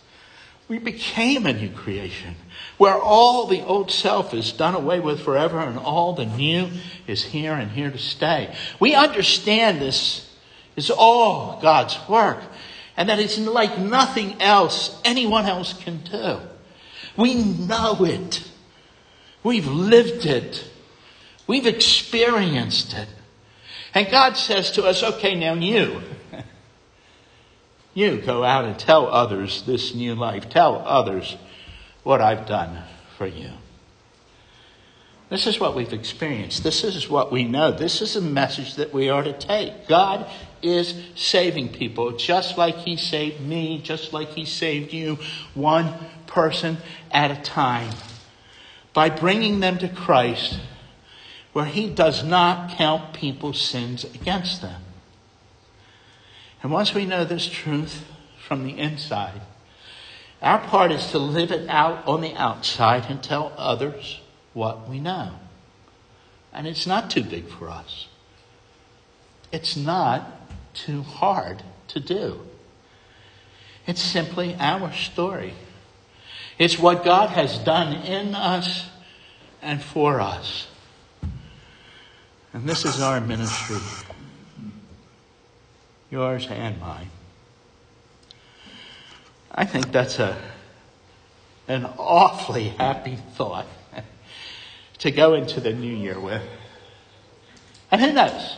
We 0.68 0.78
became 0.78 1.46
a 1.46 1.52
new 1.52 1.70
creation 1.70 2.36
where 2.78 2.94
all 2.94 3.46
the 3.46 3.62
old 3.64 3.90
self 3.90 4.32
is 4.32 4.52
done 4.52 4.74
away 4.74 5.00
with 5.00 5.20
forever 5.20 5.58
and 5.58 5.78
all 5.78 6.12
the 6.12 6.26
new 6.26 6.68
is 7.08 7.24
here 7.24 7.54
and 7.54 7.72
here 7.72 7.90
to 7.90 7.98
stay. 7.98 8.54
We 8.78 8.94
understand 8.94 9.80
this 9.80 10.32
is 10.76 10.90
all 10.90 11.60
God's 11.60 11.98
work 12.08 12.38
and 13.00 13.08
that 13.08 13.18
it's 13.18 13.38
like 13.38 13.78
nothing 13.78 14.42
else 14.42 15.00
anyone 15.06 15.46
else 15.46 15.72
can 15.72 16.02
do. 16.02 16.38
We 17.16 17.32
know 17.32 18.04
it. 18.04 18.46
We've 19.42 19.66
lived 19.66 20.26
it. 20.26 20.62
We've 21.46 21.64
experienced 21.64 22.92
it. 22.92 23.08
And 23.94 24.10
God 24.10 24.36
says 24.36 24.72
to 24.72 24.84
us, 24.84 25.02
okay, 25.02 25.34
now 25.34 25.54
you, 25.54 26.02
you 27.94 28.20
go 28.20 28.44
out 28.44 28.66
and 28.66 28.78
tell 28.78 29.06
others 29.06 29.62
this 29.62 29.94
new 29.94 30.14
life. 30.14 30.50
Tell 30.50 30.76
others 30.84 31.38
what 32.02 32.20
I've 32.20 32.46
done 32.46 32.82
for 33.16 33.26
you. 33.26 33.48
This 35.30 35.46
is 35.46 35.58
what 35.58 35.74
we've 35.74 35.94
experienced. 35.94 36.64
This 36.64 36.84
is 36.84 37.08
what 37.08 37.32
we 37.32 37.44
know. 37.44 37.72
This 37.72 38.02
is 38.02 38.14
a 38.14 38.20
message 38.20 38.74
that 38.74 38.92
we 38.92 39.08
are 39.08 39.22
to 39.22 39.32
take. 39.32 39.88
God 39.88 40.30
is 40.62 40.94
saving 41.14 41.70
people 41.70 42.12
just 42.12 42.56
like 42.58 42.76
He 42.76 42.96
saved 42.96 43.40
me, 43.40 43.80
just 43.82 44.12
like 44.12 44.30
He 44.30 44.44
saved 44.44 44.92
you, 44.92 45.18
one 45.54 45.94
person 46.26 46.78
at 47.10 47.30
a 47.30 47.40
time. 47.40 47.92
By 48.92 49.10
bringing 49.10 49.60
them 49.60 49.78
to 49.78 49.88
Christ, 49.88 50.58
where 51.52 51.64
He 51.64 51.88
does 51.90 52.24
not 52.24 52.70
count 52.70 53.14
people's 53.14 53.60
sins 53.60 54.04
against 54.04 54.62
them. 54.62 54.82
And 56.62 56.70
once 56.70 56.94
we 56.94 57.06
know 57.06 57.24
this 57.24 57.48
truth 57.48 58.04
from 58.46 58.64
the 58.64 58.78
inside, 58.78 59.40
our 60.42 60.58
part 60.58 60.92
is 60.92 61.10
to 61.10 61.18
live 61.18 61.50
it 61.50 61.68
out 61.68 62.06
on 62.06 62.20
the 62.20 62.34
outside 62.34 63.06
and 63.08 63.22
tell 63.22 63.52
others 63.56 64.20
what 64.52 64.88
we 64.88 64.98
know. 64.98 65.32
And 66.52 66.66
it's 66.66 66.86
not 66.86 67.10
too 67.10 67.22
big 67.22 67.48
for 67.48 67.68
us. 67.68 68.08
It's 69.52 69.76
not 69.76 70.39
too 70.74 71.02
hard 71.02 71.62
to 71.88 72.00
do. 72.00 72.40
It's 73.86 74.02
simply 74.02 74.54
our 74.58 74.92
story. 74.92 75.54
It's 76.58 76.78
what 76.78 77.04
God 77.04 77.30
has 77.30 77.58
done 77.58 77.92
in 78.04 78.34
us 78.34 78.88
and 79.62 79.82
for 79.82 80.20
us. 80.20 80.68
And 82.52 82.68
this 82.68 82.84
is 82.84 83.00
our 83.00 83.20
ministry, 83.20 83.78
yours 86.10 86.46
and 86.48 86.80
mine. 86.80 87.10
I 89.52 89.64
think 89.64 89.90
that's 89.92 90.18
a, 90.18 90.36
an 91.68 91.84
awfully 91.98 92.68
happy 92.68 93.16
thought 93.34 93.66
to 94.98 95.10
go 95.10 95.34
into 95.34 95.60
the 95.60 95.72
new 95.72 95.94
year 95.94 96.18
with. 96.18 96.42
And 97.90 98.00
who 98.00 98.12
knows? 98.12 98.56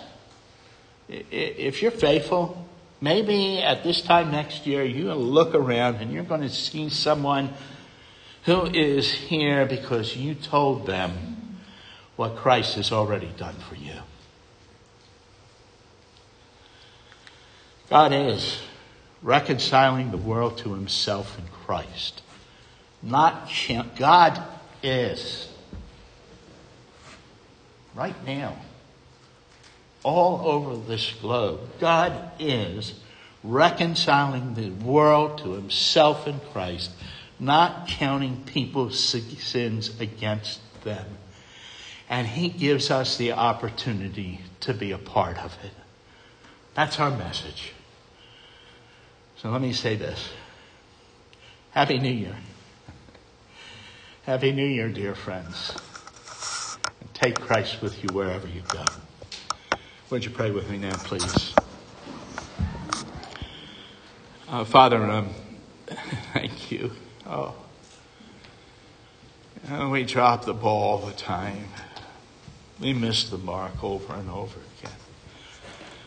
If 1.09 1.83
you're 1.83 1.91
faithful, 1.91 2.69
maybe 3.01 3.59
at 3.59 3.83
this 3.85 4.03
time 4.03 4.31
next 4.31 4.67
year, 4.67 4.85
you'll 4.85 5.17
look 5.17 5.55
around 5.55 5.97
and 5.97 6.12
you're 6.12 6.25
going 6.25 6.41
to 6.43 6.49
see 6.49 6.88
someone 6.88 7.51
who 8.45 8.67
is 8.67 9.11
here 9.11 9.67
because 9.67 10.17
you 10.17 10.35
told 10.35 10.87
them 10.87 11.61
what 12.17 12.37
Christ 12.37 12.75
has 12.77 12.93
already 12.93 13.33
done 13.37 13.55
for 13.69 13.75
you. 13.75 13.95
God 17.88 18.12
is 18.12 18.62
reconciling 19.23 20.11
the 20.11 20.17
world 20.17 20.59
to 20.59 20.73
himself 20.73 21.38
in 21.38 21.45
Christ. 21.65 22.23
Not 23.03 23.51
God 23.97 24.43
is 24.83 25.49
right 27.95 28.17
now, 28.27 28.57
all 30.03 30.47
over 30.47 30.77
this 30.77 31.12
globe, 31.21 31.61
God 31.81 32.33
is 32.38 32.95
reconciling 33.45 34.55
the 34.55 34.71
world 34.71 35.38
to 35.38 35.53
himself 35.53 36.27
in 36.27 36.41
Christ, 36.53 36.91
not 37.38 37.88
counting 37.88 38.45
people's 38.45 38.99
sins 38.99 40.01
against 40.01 40.61
them. 40.85 41.07
And 42.09 42.27
he 42.27 42.49
gives 42.49 42.91
us 42.91 43.17
the 43.17 43.33
opportunity 43.33 44.41
to 44.61 44.75
be 44.75 44.93
a 44.93 44.99
part 44.99 45.38
of 45.43 45.57
it. 45.65 45.73
That's 46.75 47.01
our 47.01 47.11
message. 47.11 47.73
So 49.37 49.51
let 49.51 49.61
me 49.61 49.73
say 49.73 49.97
this. 49.97 50.31
Happy 51.73 51.99
New 51.99 52.12
Year. 52.12 52.37
Happy 54.25 54.53
New 54.53 54.67
Year, 54.67 54.88
dear 54.88 55.15
friends. 55.15 55.75
And 57.01 57.12
Take 57.15 57.41
Christ 57.41 57.83
with 57.83 58.03
you 58.03 58.15
wherever 58.15 58.47
you 58.47 58.62
go. 58.69 58.85
Would 60.12 60.27
you 60.27 60.31
pray 60.31 60.51
with 60.51 60.68
me 60.68 60.77
now, 60.77 60.92
please? 60.92 61.55
Uh, 64.46 64.62
Father, 64.62 65.03
um, 65.11 65.31
thank 66.35 66.70
you. 66.70 66.92
Oh, 67.25 67.55
we 69.90 70.05
drop 70.05 70.44
the 70.44 70.53
ball 70.53 70.83
all 70.83 71.07
the 71.07 71.14
time. 71.14 71.64
We 72.79 72.92
miss 72.92 73.31
the 73.31 73.38
mark 73.38 73.83
over 73.83 74.12
and 74.12 74.29
over 74.29 74.61
again. 74.79 74.98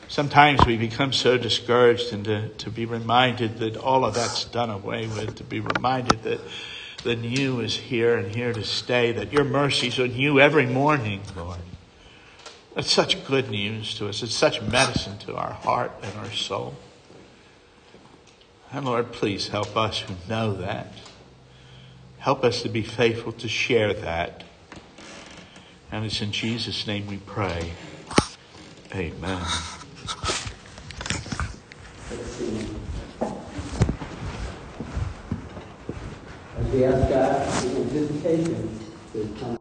Sometimes 0.08 0.64
we 0.68 0.78
become 0.78 1.12
so 1.12 1.40
discouraged 1.40 2.14
and 2.14 2.26
to, 2.26 2.50
to 2.50 2.70
be 2.70 2.86
reminded 2.86 3.58
that 3.58 3.76
all 3.76 4.06
of 4.06 4.14
that's 4.14 4.46
done 4.46 4.70
away 4.70 5.08
with, 5.08 5.34
to 5.38 5.44
be 5.44 5.62
reminded 5.62 6.22
that 6.22 6.42
the 7.04 7.16
new 7.16 7.60
is 7.60 7.76
here 7.76 8.16
and 8.18 8.36
here 8.36 8.54
to 8.54 8.64
stay, 8.64 9.14
that 9.14 9.34
your 9.34 9.46
mercies 9.46 9.98
are 9.98 10.08
new 10.08 10.40
every 10.40 10.68
morning, 10.68 11.24
Lord. 11.36 11.58
That's 12.76 12.92
such 12.92 13.26
good 13.26 13.50
news 13.50 13.98
to 14.00 14.10
us. 14.10 14.22
It's 14.22 14.36
such 14.36 14.62
medicine 14.62 15.18
to 15.20 15.36
our 15.38 15.54
heart 15.54 15.94
and 16.04 16.14
our 16.20 16.32
soul. 16.32 16.76
And 18.70 18.86
Lord, 18.86 19.14
please 19.14 19.48
help 19.48 19.78
us 19.78 20.02
who 20.02 20.16
know 20.28 20.54
that. 20.56 20.92
Help 22.18 22.44
us 22.44 22.62
to 22.64 22.70
be 22.70 22.84
faithful 22.84 23.32
to 23.32 23.48
share 23.48 23.94
that. 23.94 24.44
And 25.90 26.04
it's 26.04 26.22
in 26.22 26.34
Jesus' 26.34 26.86
name 26.86 27.08
we 27.08 27.16
pray. 27.18 27.72
Amen. 28.94 29.42
As 36.58 36.72
we 36.74 36.84
ask 36.84 37.10
God 37.10 37.54
for 37.54 37.84
visitation. 37.84 38.80